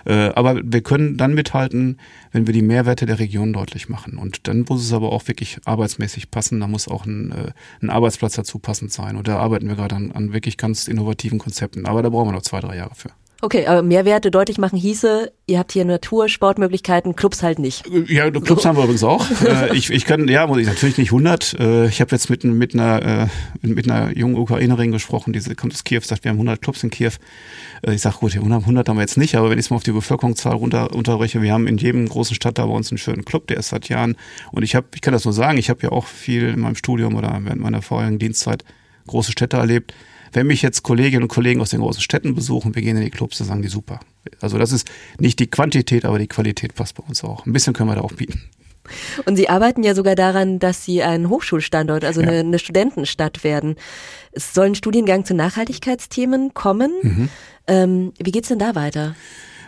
äh, 0.06 0.30
aber 0.30 0.60
wir 0.64 0.80
können 0.82 1.16
dann 1.18 1.34
mithalten, 1.34 1.98
wenn 2.32 2.46
wir 2.46 2.54
die 2.54 2.62
Mehrwerte 2.62 3.04
der 3.04 3.18
Region 3.18 3.52
deutlich 3.52 3.88
machen. 3.88 4.16
Und 4.16 4.48
dann 4.48 4.64
muss 4.68 4.82
es 4.82 4.92
aber 4.92 5.12
auch 5.12 5.28
wirklich 5.28 5.58
arbeitsmäßig 5.64 6.30
passen. 6.30 6.60
Da 6.60 6.66
muss 6.66 6.88
auch 6.88 7.04
ein, 7.04 7.32
äh, 7.32 7.52
ein 7.82 7.90
Arbeitsplatz 7.90 8.36
dazu 8.36 8.58
passend 8.58 8.92
sein. 8.92 9.16
Und 9.16 9.28
da 9.28 9.38
arbeiten 9.38 9.68
wir 9.68 9.76
gerade 9.76 9.96
an, 9.96 10.12
an 10.12 10.32
wirklich 10.32 10.56
ganz 10.56 10.88
innovativen 10.88 11.38
Konzepten. 11.38 11.86
Aber 11.86 12.02
da 12.02 12.08
brauchen 12.08 12.28
wir 12.28 12.32
noch 12.32 12.42
zwei, 12.42 12.60
drei 12.60 12.76
Jahre 12.76 12.94
für. 12.94 13.10
Okay, 13.40 13.66
aber 13.66 13.82
Mehrwerte 13.82 14.30
deutlich 14.30 14.58
machen 14.58 14.78
hieße, 14.78 15.30
ihr 15.46 15.58
habt 15.58 15.72
hier 15.72 15.84
Natur, 15.84 16.28
Sportmöglichkeiten, 16.28 17.14
Clubs 17.14 17.42
halt 17.42 17.58
nicht. 17.58 17.84
Ja, 18.08 18.30
Clubs 18.30 18.62
so. 18.62 18.68
haben 18.68 18.76
wir 18.76 18.84
übrigens 18.84 19.04
auch. 19.04 19.24
Äh, 19.44 19.76
ich, 19.76 19.90
ich 19.90 20.06
kann, 20.06 20.26
ja, 20.28 20.46
muss 20.46 20.58
ich 20.58 20.66
natürlich 20.66 20.96
nicht 20.96 21.08
100. 21.08 21.56
Äh, 21.60 21.86
ich 21.88 22.00
habe 22.00 22.12
jetzt 22.12 22.30
mit, 22.30 22.44
mit, 22.44 22.72
einer, 22.72 23.28
äh, 23.62 23.66
mit 23.66 23.90
einer 23.90 24.16
jungen 24.16 24.36
Ukrainerin 24.36 24.90
gesprochen, 24.90 25.34
die 25.34 25.40
kommt 25.54 25.74
aus 25.74 25.84
Kiew, 25.84 26.00
sagt, 26.02 26.24
wir 26.24 26.30
haben 26.30 26.36
100 26.36 26.62
Clubs 26.62 26.82
in 26.82 26.88
Kiew. 26.88 27.12
Ich 27.86 28.00
sage, 28.00 28.16
gut, 28.20 28.34
100 28.34 28.88
haben 28.88 28.96
wir 28.96 29.02
jetzt 29.02 29.18
nicht, 29.18 29.34
aber 29.34 29.50
wenn 29.50 29.58
ich 29.58 29.66
es 29.66 29.70
mal 29.70 29.76
auf 29.76 29.82
die 29.82 29.92
Bevölkerungszahl 29.92 30.54
runter, 30.54 30.94
unterbreche, 30.94 31.42
wir 31.42 31.52
haben 31.52 31.66
in 31.66 31.76
jedem 31.76 32.08
großen 32.08 32.34
Stadt 32.34 32.56
da 32.56 32.64
bei 32.64 32.72
uns 32.72 32.90
einen 32.90 32.98
schönen 32.98 33.26
Club, 33.26 33.46
der 33.48 33.58
ist 33.58 33.68
seit 33.68 33.90
Jahren. 33.90 34.16
Und 34.52 34.62
ich 34.62 34.74
habe, 34.74 34.86
ich 34.94 35.02
kann 35.02 35.12
das 35.12 35.26
nur 35.26 35.34
sagen, 35.34 35.58
ich 35.58 35.68
habe 35.68 35.82
ja 35.82 35.92
auch 35.92 36.06
viel 36.06 36.48
in 36.48 36.60
meinem 36.60 36.76
Studium 36.76 37.14
oder 37.16 37.38
während 37.42 37.60
meiner 37.60 37.82
vorherigen 37.82 38.18
Dienstzeit 38.18 38.64
große 39.06 39.32
Städte 39.32 39.58
erlebt 39.58 39.92
wenn 40.34 40.46
mich 40.46 40.62
jetzt 40.62 40.82
Kolleginnen 40.82 41.22
und 41.22 41.28
Kollegen 41.28 41.60
aus 41.60 41.70
den 41.70 41.80
großen 41.80 42.02
Städten 42.02 42.34
besuchen, 42.34 42.74
wir 42.74 42.82
gehen 42.82 42.96
in 42.96 43.04
die 43.04 43.10
Clubs, 43.10 43.38
dann 43.38 43.46
sagen 43.46 43.62
die 43.62 43.68
super. 43.68 44.00
Also 44.40 44.58
das 44.58 44.72
ist 44.72 44.90
nicht 45.18 45.38
die 45.38 45.46
Quantität, 45.46 46.04
aber 46.04 46.18
die 46.18 46.26
Qualität 46.26 46.74
passt 46.74 46.96
bei 46.96 47.04
uns 47.06 47.22
auch. 47.24 47.46
Ein 47.46 47.52
bisschen 47.52 47.72
können 47.72 47.88
wir 47.88 47.94
da 47.94 48.02
auch 48.02 48.12
bieten. 48.12 48.42
Und 49.24 49.36
Sie 49.36 49.48
arbeiten 49.48 49.82
ja 49.82 49.94
sogar 49.94 50.14
daran, 50.14 50.58
dass 50.58 50.84
Sie 50.84 51.02
ein 51.02 51.30
Hochschulstandort, 51.30 52.04
also 52.04 52.20
ja. 52.20 52.28
eine, 52.28 52.40
eine, 52.40 52.58
Studentenstadt 52.58 53.42
werden. 53.42 53.76
Es 54.32 54.52
soll 54.52 54.66
ein 54.66 54.74
Studiengang 54.74 55.24
zu 55.24 55.34
Nachhaltigkeitsthemen 55.34 56.52
kommen. 56.52 56.92
Mhm. 57.02 57.28
Ähm, 57.66 58.12
wie 58.18 58.30
geht's 58.30 58.48
denn 58.48 58.58
da 58.58 58.74
weiter? 58.74 59.14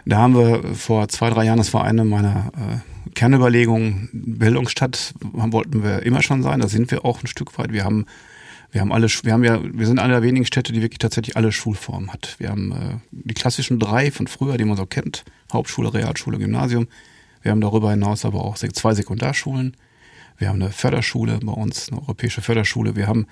Da 0.05 0.19
haben 0.19 0.37
wir 0.37 0.75
vor 0.75 1.09
zwei, 1.09 1.31
drei 1.31 1.45
Jahren, 1.45 1.59
das 1.59 1.73
war 1.73 1.85
eine 1.85 2.05
meiner 2.05 2.53
äh, 2.55 3.11
Kernüberlegungen, 3.15 4.11
Bildungsstadt 4.13 5.15
wollten 5.23 5.83
wir 5.83 6.03
immer 6.03 6.23
schon 6.23 6.43
sein, 6.43 6.61
da 6.61 6.69
sind 6.69 6.91
wir 6.91 7.05
auch 7.05 7.23
ein 7.23 7.27
Stück 7.27 7.57
weit. 7.59 7.73
Wir 7.73 7.85
haben 7.85 8.05
wir 8.77 8.83
haben 8.83 8.93
alle, 8.93 9.09
wir 9.09 9.33
haben 9.33 9.43
ja, 9.43 9.59
wir 9.63 9.87
sind 9.87 9.99
eine 9.99 10.13
der 10.13 10.23
wenigen 10.23 10.45
Städte, 10.45 10.71
die 10.71 10.83
wirklich 10.83 10.99
tatsächlich 10.99 11.35
alle 11.35 11.51
Schulformen 11.51 12.13
hat. 12.13 12.37
Wir 12.37 12.51
haben 12.51 12.73
äh, 12.73 12.99
die 13.11 13.33
klassischen 13.33 13.79
drei 13.79 14.11
von 14.11 14.27
früher, 14.27 14.59
die 14.59 14.67
man 14.67 14.77
so 14.77 14.85
kennt: 14.85 15.25
Hauptschule, 15.51 15.95
Realschule, 15.95 16.37
Gymnasium. 16.37 16.87
Wir 17.41 17.53
haben 17.53 17.63
darüber 17.63 17.91
hinaus 17.91 18.27
aber 18.27 18.45
auch 18.45 18.59
zwei 18.59 18.93
Sekundarschulen. 18.93 19.79
Wir 20.37 20.51
haben 20.51 20.61
eine 20.61 20.73
Förderschule 20.73 21.39
bei 21.43 21.53
uns, 21.53 21.91
eine 21.91 22.03
europäische 22.03 22.43
Förderschule. 22.43 22.97
Wir 22.97 23.07
haben 23.07 23.27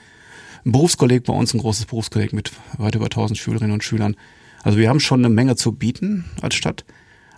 ein 0.64 0.72
Berufskolleg 0.72 1.24
bei 1.24 1.34
uns, 1.34 1.52
ein 1.52 1.60
großes 1.60 1.84
Berufskolleg 1.84 2.32
mit 2.32 2.50
weit 2.78 2.94
über 2.94 3.04
1000 3.04 3.38
Schülerinnen 3.38 3.72
und 3.72 3.84
Schülern. 3.84 4.16
Also 4.62 4.78
wir 4.78 4.88
haben 4.88 5.00
schon 5.00 5.22
eine 5.22 5.28
Menge 5.28 5.56
zu 5.56 5.72
bieten 5.72 6.24
als 6.40 6.54
Stadt. 6.54 6.86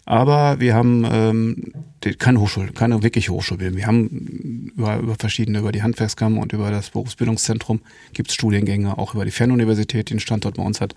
Aber 0.05 0.61
wir 0.61 0.77
haben 0.77 1.05
ähm, 1.11 1.73
keine 2.21 2.41
Hochschule, 2.41 2.71
keine 2.71 3.03
wirkliche 3.03 3.33
Hochschulbildung. 3.33 3.77
Wir 3.77 3.89
haben 3.89 4.66
über, 4.77 4.99
über 4.99 5.15
verschiedene, 5.19 5.59
über 5.59 5.73
die 5.73 5.83
Handwerkskammer 5.83 6.41
und 6.41 6.53
über 6.53 6.71
das 6.71 6.91
Berufsbildungszentrum 6.91 7.81
gibt 8.13 8.29
es 8.29 8.35
Studiengänge, 8.35 8.99
auch 8.99 9.15
über 9.15 9.25
die 9.25 9.31
Fernuniversität, 9.31 10.09
die 10.09 10.15
einen 10.15 10.21
Standort 10.21 10.57
bei 10.57 10.63
uns 10.63 10.81
hat. 10.81 10.95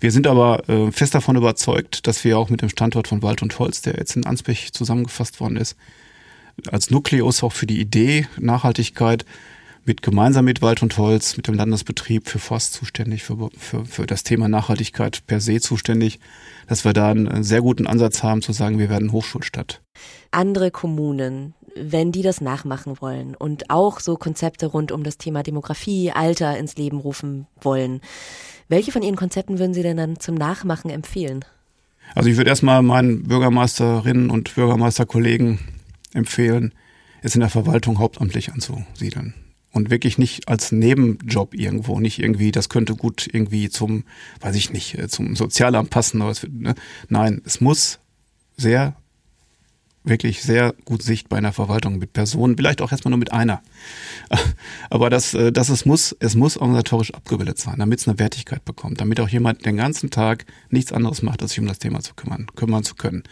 Wir 0.00 0.12
sind 0.12 0.26
aber 0.26 0.68
äh, 0.68 0.90
fest 0.92 1.14
davon 1.14 1.36
überzeugt, 1.36 2.06
dass 2.06 2.24
wir 2.24 2.38
auch 2.38 2.48
mit 2.48 2.62
dem 2.62 2.70
Standort 2.70 3.08
von 3.08 3.22
Wald 3.22 3.42
und 3.42 3.58
Holz, 3.58 3.82
der 3.82 3.96
jetzt 3.96 4.16
in 4.16 4.24
Ansbach 4.24 4.70
zusammengefasst 4.72 5.40
worden 5.40 5.56
ist, 5.56 5.76
als 6.70 6.90
Nukleus 6.90 7.42
auch 7.42 7.52
für 7.52 7.66
die 7.66 7.80
Idee 7.80 8.26
Nachhaltigkeit 8.38 9.24
mit 9.84 10.02
gemeinsam 10.02 10.44
mit 10.44 10.62
Wald 10.62 10.82
und 10.82 10.96
Holz, 10.98 11.36
mit 11.36 11.48
dem 11.48 11.54
Landesbetrieb 11.54 12.28
für 12.28 12.38
Forst 12.38 12.74
zuständig, 12.74 13.22
für, 13.22 13.50
für, 13.56 13.84
für 13.86 14.06
das 14.06 14.22
Thema 14.22 14.48
Nachhaltigkeit 14.48 15.26
per 15.26 15.40
se 15.40 15.60
zuständig, 15.60 16.20
dass 16.66 16.84
wir 16.84 16.92
da 16.92 17.10
einen 17.10 17.42
sehr 17.42 17.62
guten 17.62 17.86
Ansatz 17.86 18.22
haben 18.22 18.42
zu 18.42 18.52
sagen, 18.52 18.78
wir 18.78 18.90
werden 18.90 19.12
Hochschulstadt. 19.12 19.80
Andere 20.30 20.70
Kommunen, 20.70 21.54
wenn 21.74 22.12
die 22.12 22.22
das 22.22 22.40
nachmachen 22.40 23.00
wollen 23.00 23.34
und 23.34 23.70
auch 23.70 24.00
so 24.00 24.16
Konzepte 24.16 24.66
rund 24.66 24.92
um 24.92 25.04
das 25.04 25.18
Thema 25.18 25.42
Demografie, 25.42 26.12
Alter 26.12 26.56
ins 26.58 26.76
Leben 26.76 26.98
rufen 26.98 27.46
wollen, 27.60 28.00
welche 28.68 28.92
von 28.92 29.02
Ihren 29.02 29.16
Konzepten 29.16 29.58
würden 29.58 29.74
Sie 29.74 29.82
denn 29.82 29.96
dann 29.96 30.18
zum 30.20 30.34
Nachmachen 30.34 30.90
empfehlen? 30.90 31.44
Also 32.14 32.28
ich 32.28 32.36
würde 32.36 32.50
erstmal 32.50 32.82
meinen 32.82 33.24
Bürgermeisterinnen 33.24 34.30
und 34.30 34.54
Bürgermeisterkollegen 34.54 35.58
empfehlen, 36.14 36.72
es 37.22 37.34
in 37.34 37.40
der 37.40 37.50
Verwaltung 37.50 37.98
hauptamtlich 37.98 38.52
anzusiedeln 38.52 39.34
und 39.72 39.90
wirklich 39.90 40.18
nicht 40.18 40.48
als 40.48 40.72
Nebenjob 40.72 41.54
irgendwo, 41.54 42.00
nicht 42.00 42.18
irgendwie, 42.18 42.50
das 42.50 42.68
könnte 42.68 42.96
gut 42.96 43.28
irgendwie 43.32 43.68
zum, 43.70 44.04
weiß 44.40 44.56
ich 44.56 44.72
nicht, 44.72 44.98
äh, 44.98 45.08
zum 45.08 45.36
Sozialamt 45.36 45.90
passen. 45.90 46.20
Oder 46.20 46.30
was, 46.30 46.46
ne? 46.50 46.74
Nein, 47.08 47.40
es 47.44 47.60
muss 47.60 48.00
sehr, 48.56 48.96
wirklich 50.02 50.42
sehr 50.42 50.74
gut 50.84 51.02
sichtbar 51.02 51.38
in 51.38 51.44
der 51.44 51.52
Verwaltung 51.52 51.98
mit 51.98 52.12
Personen, 52.12 52.56
vielleicht 52.56 52.80
auch 52.80 52.90
erstmal 52.90 53.10
nur 53.10 53.18
mit 53.18 53.32
einer. 53.32 53.62
Aber 54.90 55.10
das, 55.10 55.34
äh, 55.34 55.52
das 55.52 55.68
es 55.68 55.84
muss, 55.84 56.16
es 56.20 56.34
muss 56.34 56.56
organisatorisch 56.56 57.12
abgebildet 57.12 57.58
sein, 57.58 57.76
damit 57.78 58.00
es 58.00 58.08
eine 58.08 58.18
Wertigkeit 58.18 58.64
bekommt, 58.64 59.00
damit 59.00 59.20
auch 59.20 59.28
jemand 59.28 59.66
den 59.66 59.76
ganzen 59.76 60.10
Tag 60.10 60.46
nichts 60.70 60.92
anderes 60.92 61.22
macht, 61.22 61.42
als 61.42 61.50
sich 61.50 61.60
um 61.60 61.66
das 61.66 61.78
Thema 61.78 62.00
zu 62.00 62.14
kümmern, 62.14 62.46
kümmern 62.56 62.82
zu 62.82 62.94
können. 62.94 63.24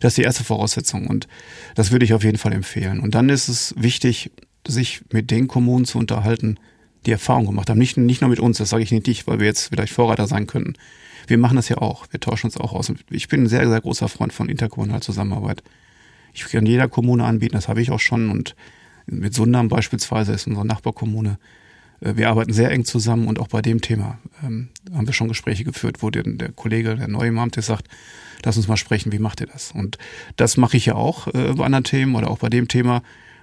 Das 0.00 0.12
ist 0.12 0.18
die 0.18 0.22
erste 0.22 0.44
Voraussetzung 0.44 1.08
und 1.08 1.28
das 1.74 1.90
würde 1.90 2.04
ich 2.04 2.14
auf 2.14 2.24
jeden 2.24 2.38
Fall 2.38 2.52
empfehlen. 2.52 3.00
Und 3.00 3.14
dann 3.14 3.28
ist 3.28 3.48
es 3.48 3.74
wichtig, 3.76 4.30
sich 4.66 5.02
mit 5.12 5.30
den 5.30 5.48
Kommunen 5.48 5.84
zu 5.84 5.98
unterhalten, 5.98 6.58
die 7.06 7.12
Erfahrung 7.12 7.46
gemacht 7.46 7.68
haben. 7.68 7.78
Nicht, 7.78 7.96
nicht 7.96 8.20
nur 8.20 8.30
mit 8.30 8.40
uns, 8.40 8.58
das 8.58 8.70
sage 8.70 8.82
ich 8.82 8.92
nicht 8.92 9.06
dich, 9.06 9.26
weil 9.26 9.40
wir 9.40 9.46
jetzt 9.46 9.68
vielleicht 9.68 9.92
Vorreiter 9.92 10.26
sein 10.26 10.46
könnten. 10.46 10.74
Wir 11.26 11.38
machen 11.38 11.56
das 11.56 11.68
ja 11.68 11.78
auch. 11.78 12.06
Wir 12.10 12.20
tauschen 12.20 12.46
uns 12.46 12.56
auch 12.56 12.72
aus. 12.72 12.92
Ich 13.10 13.28
bin 13.28 13.42
ein 13.42 13.48
sehr, 13.48 13.68
sehr 13.68 13.80
großer 13.80 14.08
Freund 14.08 14.32
von 14.32 14.48
interkommunaler 14.48 15.00
Zusammenarbeit. 15.00 15.62
Ich 16.32 16.44
kann 16.44 16.66
jeder 16.66 16.88
Kommune 16.88 17.24
anbieten, 17.24 17.54
das 17.54 17.68
habe 17.68 17.82
ich 17.82 17.90
auch 17.90 18.00
schon. 18.00 18.30
Und 18.30 18.54
mit 19.06 19.34
Sundam 19.34 19.68
beispielsweise 19.68 20.32
ist 20.32 20.46
unsere 20.46 20.66
Nachbarkommune. 20.66 21.38
Äh, 22.00 22.16
wir 22.16 22.28
arbeiten 22.28 22.52
sehr 22.52 22.70
eng 22.70 22.84
zusammen 22.84 23.26
und 23.26 23.38
auch 23.38 23.48
bei 23.48 23.62
dem 23.62 23.80
Thema 23.80 24.18
ähm, 24.42 24.68
haben 24.92 25.06
wir 25.06 25.14
schon 25.14 25.28
Gespräche 25.28 25.64
geführt, 25.64 26.02
wo 26.02 26.10
der, 26.10 26.24
der 26.24 26.52
Kollege, 26.52 26.96
der 26.96 27.08
neue 27.08 27.28
Imam, 27.28 27.50
sagt, 27.56 27.88
lass 28.44 28.56
uns 28.56 28.68
mal 28.68 28.76
sprechen, 28.76 29.12
wie 29.12 29.18
macht 29.18 29.40
ihr 29.40 29.46
das? 29.46 29.72
Und 29.72 29.98
das 30.36 30.56
mache 30.56 30.76
ich 30.76 30.86
ja 30.86 30.94
auch 30.94 31.26
äh, 31.28 31.54
bei 31.54 31.64
anderen 31.64 31.84
Themen 31.84 32.14
oder 32.14 32.30
auch 32.30 32.38
bei 32.38 32.48
dem 32.48 32.68
Thema. 32.68 33.02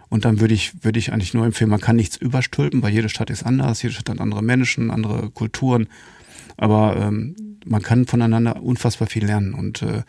Und 0.10 0.24
dann 0.24 0.40
würde 0.40 0.54
ich, 0.54 0.84
würde 0.84 1.00
ich 1.00 1.12
eigentlich 1.12 1.34
nur 1.34 1.46
empfehlen, 1.46 1.70
man 1.70 1.82
kann 1.82 1.96
nichts 1.96 2.16
überstülpen, 2.16 2.82
weil 2.84 2.94
jede 2.94 3.10
Stadt 3.10 3.30
ist 3.30 3.44
anders, 3.44 3.82
jede 3.82 3.94
Stadt 3.94 4.10
hat 4.10 4.22
andere 4.22 4.44
Menschen, 4.44 4.92
andere 4.92 5.30
Kulturen. 5.32 5.88
Aber 6.58 6.96
ähm, 6.96 7.36
man 7.66 7.82
kann 7.82 8.06
voneinander 8.06 8.62
unfassbar 8.62 9.08
viel 9.08 9.26
lernen. 9.26 9.54
Und 9.54 9.82
äh, 9.82 10.04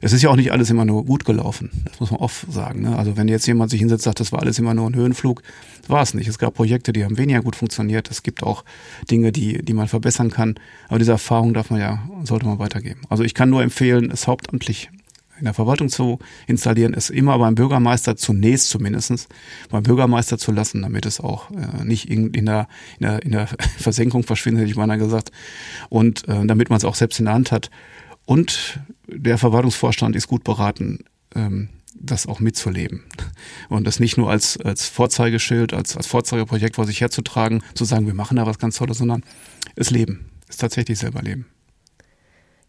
es 0.00 0.12
ist 0.12 0.22
ja 0.22 0.30
auch 0.30 0.36
nicht 0.36 0.52
alles 0.52 0.70
immer 0.70 0.84
nur 0.84 1.04
gut 1.04 1.24
gelaufen. 1.24 1.70
Das 1.84 2.00
muss 2.00 2.10
man 2.10 2.20
oft 2.20 2.50
sagen. 2.50 2.82
Ne? 2.82 2.96
Also 2.96 3.16
wenn 3.16 3.28
jetzt 3.28 3.46
jemand 3.46 3.70
sich 3.70 3.80
hinsetzt 3.80 4.06
und 4.06 4.10
sagt, 4.10 4.20
das 4.20 4.32
war 4.32 4.40
alles 4.40 4.58
immer 4.58 4.74
nur 4.74 4.88
ein 4.88 4.94
Höhenflug, 4.94 5.42
war 5.88 6.02
es 6.02 6.14
nicht. 6.14 6.28
Es 6.28 6.38
gab 6.38 6.54
Projekte, 6.54 6.92
die 6.92 7.04
haben 7.04 7.18
weniger 7.18 7.42
gut 7.42 7.56
funktioniert. 7.56 8.10
Es 8.10 8.22
gibt 8.22 8.42
auch 8.42 8.64
Dinge, 9.10 9.32
die, 9.32 9.62
die 9.62 9.74
man 9.74 9.88
verbessern 9.88 10.30
kann. 10.30 10.54
Aber 10.88 10.98
diese 10.98 11.12
Erfahrung 11.12 11.54
darf 11.54 11.70
man 11.70 11.80
ja, 11.80 12.02
sollte 12.24 12.46
man 12.46 12.58
weitergeben. 12.58 13.00
Also 13.08 13.24
ich 13.24 13.34
kann 13.34 13.50
nur 13.50 13.62
empfehlen, 13.62 14.10
es 14.10 14.26
hauptamtlich 14.26 14.90
in 15.40 15.46
der 15.46 15.54
Verwaltung 15.54 15.88
zu 15.88 16.18
installieren, 16.46 16.94
es 16.94 17.10
immer 17.10 17.38
beim 17.38 17.54
Bürgermeister 17.54 18.16
zunächst 18.16 18.68
zumindestens 18.68 19.26
beim 19.70 19.82
Bürgermeister 19.82 20.38
zu 20.38 20.52
lassen, 20.52 20.82
damit 20.82 21.06
es 21.06 21.18
auch 21.18 21.50
äh, 21.50 21.84
nicht 21.84 22.08
in, 22.08 22.32
in, 22.32 22.46
der, 22.46 22.68
in, 22.98 23.06
der, 23.06 23.22
in 23.22 23.32
der 23.32 23.46
Versenkung 23.78 24.22
verschwindet, 24.22 24.62
hätte 24.62 24.70
ich 24.70 24.76
mal 24.76 24.86
gesagt. 24.96 25.32
Und 25.88 26.28
äh, 26.28 26.46
damit 26.46 26.70
man 26.70 26.76
es 26.76 26.84
auch 26.84 26.94
selbst 26.94 27.18
in 27.18 27.24
der 27.24 27.34
Hand 27.34 27.52
hat. 27.52 27.70
Und 28.26 28.80
der 29.06 29.38
Verwaltungsvorstand 29.38 30.14
ist 30.14 30.28
gut 30.28 30.44
beraten, 30.44 31.00
ähm, 31.34 31.70
das 31.94 32.26
auch 32.26 32.40
mitzuleben. 32.40 33.02
Und 33.68 33.86
das 33.86 33.98
nicht 33.98 34.16
nur 34.16 34.30
als, 34.30 34.58
als 34.58 34.88
Vorzeigeschild, 34.88 35.74
als, 35.74 35.96
als 35.96 36.06
Vorzeigeprojekt 36.06 36.76
vor 36.76 36.86
sich 36.86 37.00
herzutragen, 37.00 37.62
zu 37.74 37.84
sagen, 37.84 38.06
wir 38.06 38.14
machen 38.14 38.36
da 38.36 38.46
was 38.46 38.58
ganz 38.58 38.76
Tolles, 38.76 38.98
sondern 38.98 39.22
es 39.74 39.90
leben. 39.90 40.30
Es 40.48 40.56
tatsächlich 40.56 40.98
selber 40.98 41.22
leben. 41.22 41.46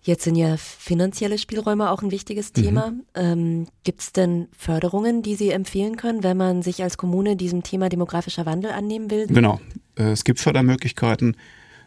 Jetzt 0.04 0.24
sind 0.24 0.36
ja 0.36 0.58
finanzielle 0.58 1.38
Spielräume 1.38 1.92
auch 1.92 2.02
ein 2.02 2.10
wichtiges. 2.10 2.54
Thema. 2.54 2.92
Mhm. 2.92 3.02
Ähm, 3.14 3.68
Gibt 3.84 4.02
es 4.02 4.14
denn 4.14 4.48
Förderungen, 4.58 5.22
die 5.22 5.36
Sie 5.36 5.52
empfehlen 5.52 5.96
können, 5.96 6.24
wenn 6.24 6.38
man 6.38 6.64
sich 6.64 6.82
als 6.82 6.98
Kommune 6.98 7.36
diesem 7.36 7.62
Thema 7.62 7.88
demografischer 7.88 8.46
Wandel 8.46 8.72
annehmen 8.72 9.12
will? 9.12 9.28
Genau. 9.28 9.62
Äh, 9.96 10.12
es 10.12 10.24
gibt 10.24 10.40
Fördermöglichkeiten, 10.40 11.38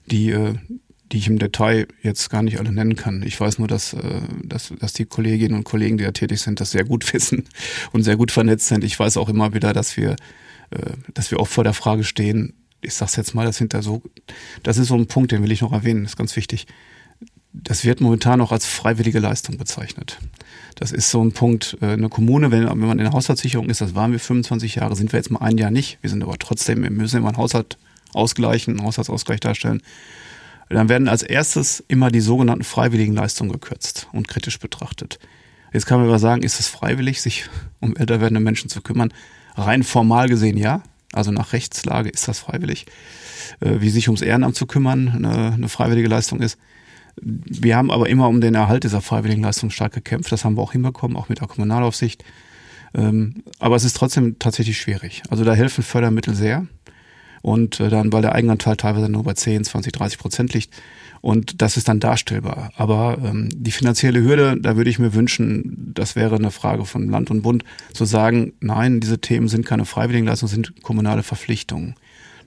die, 0.07 0.31
äh, 0.31 0.55
die 1.11 1.19
ich 1.19 1.27
im 1.27 1.41
Detail 1.41 1.89
jetzt 2.03 2.31
gar 2.31 2.43
nicht 2.43 2.61
alle 2.61 2.73
nennen 2.73 2.95
kann. 2.95 3.23
Ich 3.23 3.41
weiß 3.41 3.59
nur, 3.59 3.67
dass, 3.67 3.95
äh, 3.95 4.21
dass, 4.45 4.73
dass 4.79 4.93
die 4.93 5.07
Kolleginnen 5.07 5.57
und 5.57 5.65
Kollegen, 5.65 5.99
die 5.99 6.05
da 6.05 6.13
tätig 6.13 6.41
sind, 6.41 6.61
das 6.61 6.71
sehr 6.71 6.85
gut 6.85 7.13
wissen 7.13 7.49
und 7.93 8.05
sehr 8.05 8.17
gut 8.17 8.31
vernetzt 8.31 8.69
sind. 8.69 8.85
Ich 8.85 8.99
weiß 8.99 9.17
auch 9.17 9.29
immer 9.29 9.55
wieder, 9.55 9.73
dass 9.73 9.97
wir, 9.97 10.17
dass 11.13 11.31
wir 11.31 11.39
oft 11.39 11.53
vor 11.53 11.63
der 11.63 11.75
Frage 11.75 12.03
stehen, 12.03 12.55
ich 12.81 12.95
sag's 12.95 13.15
jetzt 13.15 13.35
mal, 13.35 13.47
das 13.47 13.59
sind 13.59 13.75
da 13.75 13.83
so, 13.83 14.03
das 14.65 14.77
ist 14.77 14.89
so 14.89 14.97
ein 14.97 15.07
Punkt, 15.07 15.31
den 15.31 15.43
will 15.43 15.53
ich 15.53 15.61
noch 15.61 15.73
erwähnen, 15.73 16.03
das 16.03 16.13
ist 16.13 16.17
ganz 16.17 16.35
wichtig 16.35 16.67
das 17.55 17.85
wird 17.85 18.01
momentan 18.01 18.41
auch 18.41 18.51
als 18.53 18.67
freiwillige 18.67 19.21
Leistung 19.21 19.57
bezeichnet. 19.57 20.19
Das 20.75 20.91
ist 20.91 21.11
so 21.11 21.23
ein 21.23 21.33
Punkt, 21.33 21.79
äh, 21.81 21.93
eine 21.93 22.09
Kommune, 22.09 22.51
wenn, 22.51 22.69
wenn 22.69 22.79
man 22.79 22.99
in 22.99 23.05
der 23.05 23.13
Haushaltssicherung 23.13 23.71
ist, 23.71 23.81
das 23.81 23.95
waren 23.95 24.11
wir 24.11 24.19
25 24.19 24.75
Jahre, 24.75 24.97
sind 24.97 25.13
wir 25.13 25.19
jetzt 25.19 25.31
mal 25.31 25.41
ein 25.41 25.57
Jahr 25.57 25.71
nicht. 25.71 25.99
Wir 26.01 26.11
sind 26.11 26.23
aber 26.23 26.37
trotzdem, 26.37 26.83
wir 26.83 26.91
müssen 26.91 27.19
immer 27.19 27.29
einen 27.29 27.37
Haushalt 27.37 27.79
ausgleichen, 28.13 28.77
einen 28.77 28.87
Haushaltsausgleich 28.87 29.41
darstellen. 29.41 29.83
Dann 30.69 30.89
werden 30.89 31.09
als 31.09 31.23
erstes 31.23 31.85
immer 31.87 32.11
die 32.11 32.21
sogenannten 32.21 32.65
freiwilligen 32.65 33.15
Leistungen 33.15 33.53
gekürzt 33.53 34.09
und 34.13 34.27
kritisch 34.27 34.59
betrachtet. 34.59 35.21
Jetzt 35.73 35.87
kann 35.87 36.01
man 36.01 36.09
aber 36.09 36.19
sagen, 36.19 36.43
ist 36.43 36.59
es 36.59 36.69
freiwillig, 36.69 37.21
sich 37.21 37.49
um 37.81 37.97
älter 37.97 38.21
werdende 38.21 38.41
Menschen 38.41 38.71
zu 38.71 38.81
kümmern? 38.81 39.13
Rein 39.55 39.85
formal 39.85 40.29
gesehen 40.29 40.57
ja. 40.57 40.83
Also 41.13 41.31
nach 41.31 41.53
Rechtslage 41.53 42.09
ist 42.09 42.27
das 42.27 42.41
freiwillig. 42.41 42.87
Äh, 43.61 43.81
wie 43.81 43.91
sich 43.91 44.09
ums 44.09 44.23
Ehrenamt 44.23 44.57
zu 44.57 44.67
kümmern, 44.67 45.09
eine, 45.15 45.53
eine 45.53 45.69
freiwillige 45.69 46.09
Leistung 46.09 46.41
ist. 46.41 46.59
Wir 47.21 47.77
haben 47.77 47.91
aber 47.91 48.09
immer 48.09 48.29
um 48.29 48.41
den 48.41 48.55
Erhalt 48.55 48.85
dieser 48.85 49.01
Freiwilligenleistung 49.01 49.71
stark 49.71 49.93
gekämpft. 49.93 50.33
Das 50.33 50.45
haben 50.45 50.57
wir 50.57 50.63
auch 50.63 50.73
hinbekommen, 50.73 51.17
auch 51.17 51.29
mit 51.29 51.41
der 51.41 51.49
Kommunalaufsicht. 51.49 52.25
Ähm, 52.95 53.43
aber 53.59 53.77
es 53.77 53.85
ist 53.85 53.97
trotzdem 53.97 54.39
tatsächlich 54.39 54.79
schwierig. 54.79 55.23
Also 55.29 55.45
da 55.45 55.55
helfen 55.55 55.83
Fördermittel 55.85 56.35
sehr. 56.35 56.67
Und 57.43 57.79
äh, 57.81 57.91
dann, 57.91 58.13
weil 58.13 58.23
der 58.23 58.35
Eigenanteil 58.35 58.77
teilweise 58.77 59.09
nur 59.09 59.25
bei 59.25 59.35
10, 59.35 59.65
20, 59.65 59.93
30 59.93 60.19
Prozent 60.19 60.55
liegt. 60.55 60.75
Und 61.21 61.63
das 61.63 61.77
ist 61.77 61.89
dann 61.89 62.01
darstellbar. 62.01 62.71
Aber 62.77 63.19
ähm, 63.23 63.49
die 63.53 63.73
finanzielle 63.73 64.23
Hürde, 64.23 64.57
da 64.61 64.77
würde 64.77 64.91
ich 64.91 64.99
mir 64.99 65.15
wünschen, 65.15 65.93
das 65.95 66.17
wäre 66.17 66.37
eine 66.37 66.51
Frage 66.51 66.85
von 66.85 67.09
Land 67.09 67.31
und 67.31 67.43
Bund, 67.43 67.65
zu 67.93 68.05
sagen, 68.05 68.53
nein, 68.61 69.01
diese 69.01 69.21
Themen 69.21 69.49
sind 69.49 69.67
keine 69.67 69.85
Freiwilligenleistungen, 69.85 70.51
sind 70.51 70.83
kommunale 70.83 71.23
Verpflichtungen 71.23 71.95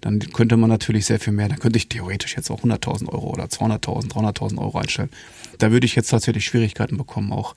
dann 0.01 0.19
könnte 0.19 0.57
man 0.57 0.69
natürlich 0.69 1.05
sehr 1.05 1.19
viel 1.19 1.33
mehr, 1.33 1.49
dann 1.49 1.60
könnte 1.60 1.77
ich 1.77 1.89
theoretisch 1.89 2.36
jetzt 2.36 2.49
auch 2.49 2.62
100.000 2.62 3.10
Euro 3.10 3.29
oder 3.29 3.45
200.000, 3.45 4.12
300.000 4.12 4.57
Euro 4.60 4.77
einstellen. 4.77 5.10
Da 5.57 5.71
würde 5.71 5.86
ich 5.86 5.95
jetzt 5.95 6.10
tatsächlich 6.10 6.45
Schwierigkeiten 6.45 6.97
bekommen, 6.97 7.31
auch 7.31 7.55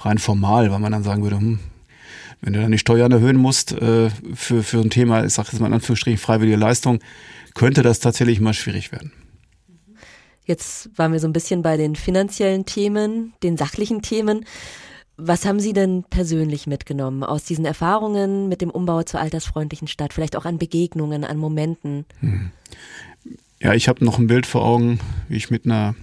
rein 0.00 0.18
formal, 0.18 0.70
weil 0.70 0.78
man 0.78 0.92
dann 0.92 1.04
sagen 1.04 1.22
würde, 1.22 1.36
hm, 1.36 1.58
wenn 2.40 2.52
du 2.52 2.60
dann 2.60 2.72
die 2.72 2.78
Steuern 2.78 3.12
erhöhen 3.12 3.36
musst 3.36 3.72
äh, 3.72 4.10
für, 4.34 4.62
für 4.62 4.80
ein 4.80 4.90
Thema, 4.90 5.24
ich 5.24 5.32
sage 5.32 5.50
jetzt 5.52 5.60
mal 5.60 5.68
in 5.68 5.74
Anführungsstrichen 5.74 6.18
freiwillige 6.18 6.56
Leistung, 6.56 6.98
könnte 7.54 7.82
das 7.82 8.00
tatsächlich 8.00 8.40
mal 8.40 8.54
schwierig 8.54 8.90
werden. 8.90 9.12
Jetzt 10.44 10.90
waren 10.98 11.12
wir 11.12 11.20
so 11.20 11.28
ein 11.28 11.32
bisschen 11.32 11.62
bei 11.62 11.76
den 11.76 11.94
finanziellen 11.94 12.66
Themen, 12.66 13.32
den 13.44 13.56
sachlichen 13.56 14.02
Themen. 14.02 14.44
Was 15.24 15.46
haben 15.46 15.60
Sie 15.60 15.72
denn 15.72 16.04
persönlich 16.10 16.66
mitgenommen 16.66 17.22
aus 17.22 17.44
diesen 17.44 17.64
Erfahrungen 17.64 18.48
mit 18.48 18.60
dem 18.60 18.70
Umbau 18.70 19.04
zur 19.04 19.20
altersfreundlichen 19.20 19.86
Stadt? 19.86 20.12
Vielleicht 20.12 20.34
auch 20.34 20.44
an 20.44 20.58
Begegnungen, 20.58 21.22
an 21.22 21.38
Momenten? 21.38 22.06
Hm. 22.18 22.50
Ja, 23.60 23.72
ich 23.74 23.88
habe 23.88 24.04
noch 24.04 24.18
ein 24.18 24.26
Bild 24.26 24.46
vor 24.46 24.64
Augen, 24.64 24.98
wie 25.28 25.36
ich 25.36 25.48
mit 25.48 25.64
einer 25.64 25.94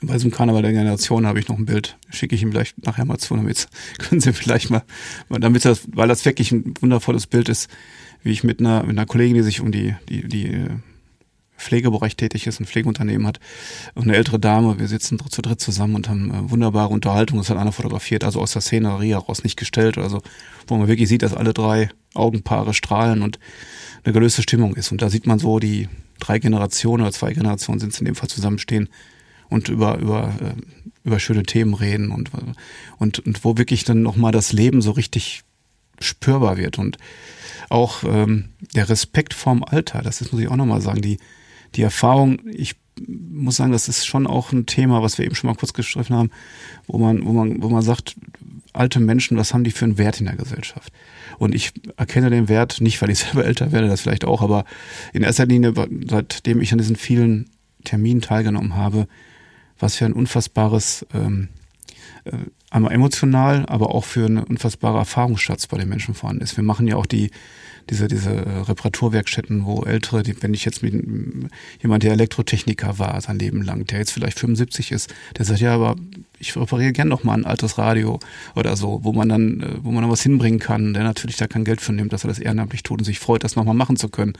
bei 0.00 0.14
diesem 0.14 0.32
Karneval 0.32 0.62
der 0.62 0.72
Generation 0.72 1.26
habe 1.26 1.38
ich 1.38 1.48
noch 1.48 1.56
ein 1.56 1.64
Bild, 1.64 1.96
schicke 2.10 2.34
ich 2.34 2.42
ihm 2.42 2.50
vielleicht 2.50 2.84
nachher 2.84 3.04
mal 3.04 3.18
zu, 3.18 3.36
damit 3.36 3.68
können 3.98 4.20
Sie 4.20 4.32
vielleicht 4.32 4.68
mal, 4.68 4.82
damit 5.28 5.64
das, 5.64 5.82
weil 5.92 6.08
das 6.08 6.24
wirklich 6.24 6.52
ein 6.52 6.74
wundervolles 6.80 7.26
Bild 7.28 7.48
ist, 7.48 7.70
wie 8.22 8.32
ich 8.32 8.44
mit 8.44 8.60
einer, 8.60 8.82
mit 8.82 8.98
einer 8.98 9.06
Kollegin, 9.06 9.36
die 9.36 9.42
sich 9.42 9.60
um 9.60 9.70
die, 9.70 9.94
die, 10.08 10.26
die 10.28 10.46
äh, 10.48 10.70
Pflegebereich 11.56 12.16
tätig 12.16 12.46
ist, 12.46 12.60
ein 12.60 12.66
Pflegeunternehmen 12.66 13.26
hat, 13.26 13.40
und 13.94 14.04
eine 14.04 14.16
ältere 14.16 14.38
Dame, 14.38 14.78
wir 14.78 14.88
sitzen 14.88 15.18
zu 15.28 15.42
dritt 15.42 15.60
zusammen 15.60 15.94
und 15.94 16.08
haben 16.08 16.30
äh, 16.30 16.50
wunderbare 16.50 16.92
Unterhaltung, 16.92 17.38
das 17.38 17.50
hat 17.50 17.56
einer 17.56 17.72
fotografiert, 17.72 18.24
also 18.24 18.40
aus 18.40 18.52
der 18.52 18.62
Szenerie 18.62 19.10
heraus 19.10 19.44
nicht 19.44 19.56
gestellt, 19.56 19.98
also 19.98 20.20
wo 20.66 20.76
man 20.76 20.88
wirklich 20.88 21.08
sieht, 21.08 21.22
dass 21.22 21.34
alle 21.34 21.54
drei 21.54 21.90
Augenpaare 22.14 22.74
strahlen 22.74 23.22
und 23.22 23.38
eine 24.04 24.12
gelöste 24.12 24.42
Stimmung 24.42 24.74
ist. 24.74 24.92
Und 24.92 25.02
da 25.02 25.10
sieht 25.10 25.26
man 25.26 25.38
so 25.38 25.58
die 25.58 25.88
drei 26.20 26.38
Generationen 26.38 27.02
oder 27.02 27.12
zwei 27.12 27.32
Generationen 27.32 27.80
sind 27.80 27.92
es 27.92 27.98
in 27.98 28.06
dem 28.06 28.14
Fall 28.14 28.28
zusammenstehen 28.28 28.88
und 29.48 29.68
über, 29.68 29.98
über, 29.98 30.32
äh, 30.40 30.54
über 31.04 31.18
schöne 31.18 31.42
Themen 31.42 31.74
reden 31.74 32.10
und, 32.10 32.30
und, 32.98 33.18
und 33.20 33.44
wo 33.44 33.56
wirklich 33.56 33.84
dann 33.84 34.02
nochmal 34.02 34.32
das 34.32 34.52
Leben 34.52 34.82
so 34.82 34.92
richtig 34.92 35.42
spürbar 36.00 36.56
wird. 36.56 36.78
Und 36.78 36.98
auch 37.68 38.04
ähm, 38.04 38.50
der 38.74 38.88
Respekt 38.88 39.34
vorm 39.34 39.64
Alter, 39.64 40.02
das 40.02 40.20
ist, 40.20 40.32
muss 40.32 40.42
ich 40.42 40.48
auch 40.48 40.56
nochmal 40.56 40.80
sagen, 40.80 41.02
die, 41.02 41.18
die 41.74 41.82
Erfahrung, 41.82 42.40
ich 42.46 42.76
muss 43.06 43.56
sagen, 43.56 43.72
das 43.72 43.88
ist 43.88 44.06
schon 44.06 44.26
auch 44.26 44.52
ein 44.52 44.66
Thema, 44.66 45.02
was 45.02 45.18
wir 45.18 45.24
eben 45.24 45.34
schon 45.34 45.48
mal 45.48 45.56
kurz 45.56 45.72
gestriffen 45.72 46.16
haben, 46.16 46.30
wo 46.86 46.98
man, 46.98 47.24
wo 47.24 47.32
man, 47.32 47.62
wo 47.62 47.68
man 47.68 47.82
sagt, 47.82 48.16
alte 48.72 49.00
Menschen, 49.00 49.36
was 49.36 49.54
haben 49.54 49.64
die 49.64 49.70
für 49.70 49.84
einen 49.84 49.98
Wert 49.98 50.20
in 50.20 50.26
der 50.26 50.36
Gesellschaft? 50.36 50.92
Und 51.38 51.54
ich 51.54 51.72
erkenne 51.96 52.30
den 52.30 52.48
Wert 52.48 52.80
nicht, 52.80 53.00
weil 53.02 53.10
ich 53.10 53.18
selber 53.20 53.44
älter 53.44 53.72
werde, 53.72 53.88
das 53.88 54.02
vielleicht 54.02 54.24
auch, 54.24 54.42
aber 54.42 54.64
in 55.12 55.22
erster 55.22 55.46
Linie, 55.46 55.72
seitdem 56.08 56.60
ich 56.60 56.72
an 56.72 56.78
diesen 56.78 56.96
vielen 56.96 57.50
Terminen 57.84 58.20
teilgenommen 58.20 58.76
habe, 58.76 59.06
was 59.78 59.96
für 59.96 60.04
ein 60.04 60.12
unfassbares, 60.12 61.06
ähm, 61.12 61.48
äh, 62.24 62.36
einmal 62.70 62.92
emotional, 62.92 63.66
aber 63.66 63.94
auch 63.94 64.04
für 64.04 64.26
eine 64.26 64.44
unfassbare 64.44 64.98
Erfahrungsschatz 64.98 65.66
bei 65.66 65.78
den 65.78 65.88
Menschen 65.88 66.14
vorhanden 66.14 66.42
ist. 66.42 66.56
Wir 66.56 66.64
machen 66.64 66.86
ja 66.86 66.96
auch 66.96 67.06
die 67.06 67.30
diese, 67.90 68.08
diese 68.08 68.68
Reparaturwerkstätten, 68.68 69.64
wo 69.64 69.82
Ältere, 69.82 70.22
die, 70.22 70.42
wenn 70.42 70.54
ich 70.54 70.64
jetzt 70.64 70.82
mit 70.82 70.94
jemand, 71.82 72.02
der 72.02 72.12
Elektrotechniker 72.12 72.98
war 72.98 73.20
sein 73.20 73.38
Leben 73.38 73.62
lang, 73.62 73.84
der 73.86 73.98
jetzt 73.98 74.12
vielleicht 74.12 74.38
75 74.38 74.92
ist, 74.92 75.12
der 75.36 75.44
sagt, 75.44 75.60
ja, 75.60 75.74
aber 75.74 75.96
ich 76.38 76.56
repariere 76.56 76.92
gern 76.92 77.08
noch 77.08 77.24
mal 77.24 77.34
ein 77.34 77.46
altes 77.46 77.78
Radio 77.78 78.18
oder 78.54 78.76
so, 78.76 79.00
wo 79.02 79.12
man 79.12 79.28
dann, 79.28 79.60
äh, 79.60 79.66
wo 79.82 79.90
man 79.90 80.02
dann 80.02 80.10
was 80.10 80.22
hinbringen 80.22 80.60
kann, 80.60 80.94
der 80.94 81.04
natürlich 81.04 81.36
da 81.36 81.46
kein 81.46 81.64
Geld 81.64 81.80
für 81.80 81.92
nimmt, 81.92 82.12
dass 82.12 82.24
er 82.24 82.28
das 82.28 82.38
ehrenamtlich 82.38 82.82
tut 82.82 83.00
und 83.00 83.04
sich 83.04 83.18
freut, 83.18 83.44
das 83.44 83.56
nochmal 83.56 83.74
machen 83.74 83.96
zu 83.96 84.08
können 84.08 84.34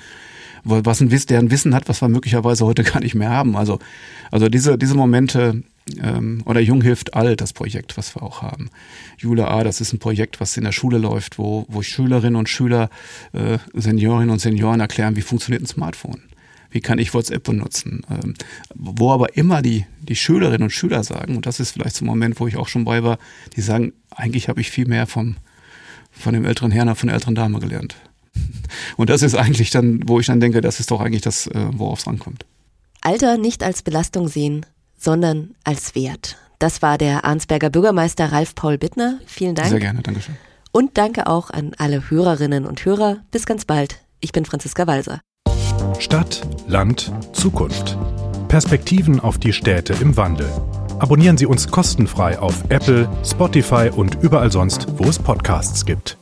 was 0.64 1.00
ein 1.00 1.10
Wissen, 1.10 1.28
der 1.28 1.38
ein 1.40 1.50
Wissen 1.50 1.74
hat, 1.74 1.88
was 1.88 2.00
wir 2.00 2.08
möglicherweise 2.08 2.64
heute 2.64 2.84
gar 2.84 3.00
nicht 3.00 3.14
mehr 3.14 3.30
haben. 3.30 3.56
Also, 3.56 3.78
also 4.30 4.48
diese, 4.48 4.78
diese 4.78 4.94
Momente, 4.94 5.62
ähm, 6.00 6.42
oder 6.46 6.60
Jung 6.60 6.82
hilft 6.82 7.14
alt, 7.14 7.40
das 7.40 7.52
Projekt, 7.52 7.96
was 7.96 8.14
wir 8.14 8.22
auch 8.22 8.42
haben. 8.42 8.70
Jule 9.18 9.48
A, 9.48 9.64
das 9.64 9.80
ist 9.80 9.92
ein 9.92 9.98
Projekt, 9.98 10.40
was 10.40 10.56
in 10.56 10.64
der 10.64 10.72
Schule 10.72 10.98
läuft, 10.98 11.38
wo, 11.38 11.66
wo 11.68 11.82
Schülerinnen 11.82 12.36
und 12.36 12.48
Schüler, 12.48 12.88
äh, 13.32 13.58
Seniorinnen 13.74 14.30
und 14.30 14.40
Senioren 14.40 14.80
erklären, 14.80 15.16
wie 15.16 15.22
funktioniert 15.22 15.62
ein 15.62 15.66
Smartphone. 15.66 16.22
Wie 16.70 16.80
kann 16.80 16.98
ich 16.98 17.14
WhatsApp 17.14 17.44
benutzen? 17.44 18.02
Ähm, 18.10 18.34
wo 18.74 19.12
aber 19.12 19.36
immer 19.36 19.62
die, 19.62 19.86
die 20.00 20.16
Schülerinnen 20.16 20.64
und 20.64 20.70
Schüler 20.70 21.04
sagen, 21.04 21.36
und 21.36 21.46
das 21.46 21.60
ist 21.60 21.72
vielleicht 21.72 21.94
so 21.94 22.04
ein 22.04 22.08
Moment, 22.08 22.40
wo 22.40 22.48
ich 22.48 22.56
auch 22.56 22.66
schon 22.66 22.84
bei 22.84 23.02
war, 23.02 23.18
die 23.54 23.60
sagen, 23.60 23.92
eigentlich 24.10 24.48
habe 24.48 24.60
ich 24.60 24.70
viel 24.70 24.86
mehr 24.86 25.06
vom, 25.06 25.36
von 26.10 26.34
dem 26.34 26.44
älteren 26.44 26.72
Herrn, 26.72 26.94
von 26.96 27.08
der 27.08 27.14
älteren 27.14 27.34
Dame 27.34 27.60
gelernt. 27.60 27.94
Und 28.96 29.10
das 29.10 29.22
ist 29.22 29.36
eigentlich 29.36 29.70
dann, 29.70 30.00
wo 30.08 30.18
ich 30.18 30.26
dann 30.26 30.40
denke, 30.40 30.60
das 30.60 30.80
ist 30.80 30.90
doch 30.90 31.00
eigentlich 31.00 31.22
das, 31.22 31.46
äh, 31.46 31.68
worauf 31.72 32.00
es 32.00 32.08
ankommt. 32.08 32.44
Alter 33.02 33.38
nicht 33.38 33.62
als 33.62 33.82
Belastung 33.82 34.26
sehen, 34.26 34.66
sondern 35.04 35.54
als 35.62 35.94
Wert. 35.94 36.36
Das 36.58 36.82
war 36.82 36.98
der 36.98 37.24
Arnsberger 37.24 37.70
Bürgermeister 37.70 38.32
Ralf 38.32 38.54
Paul 38.54 38.78
Bittner. 38.78 39.18
Vielen 39.26 39.54
Dank. 39.54 39.68
Sehr 39.68 39.80
gerne, 39.80 40.02
Dankeschön. 40.02 40.36
Und 40.72 40.98
danke 40.98 41.26
auch 41.28 41.50
an 41.50 41.72
alle 41.78 42.10
Hörerinnen 42.10 42.66
und 42.66 42.84
Hörer. 42.84 43.18
Bis 43.30 43.46
ganz 43.46 43.64
bald. 43.64 44.00
Ich 44.20 44.32
bin 44.32 44.44
Franziska 44.44 44.86
Walser. 44.86 45.20
Stadt, 45.98 46.40
Land, 46.66 47.12
Zukunft. 47.32 47.96
Perspektiven 48.48 49.20
auf 49.20 49.38
die 49.38 49.52
Städte 49.52 49.94
im 50.00 50.16
Wandel. 50.16 50.50
Abonnieren 50.98 51.36
Sie 51.36 51.46
uns 51.46 51.68
kostenfrei 51.68 52.38
auf 52.38 52.64
Apple, 52.70 53.08
Spotify 53.24 53.90
und 53.94 54.22
überall 54.22 54.50
sonst, 54.50 54.86
wo 54.96 55.04
es 55.04 55.18
Podcasts 55.18 55.84
gibt. 55.84 56.16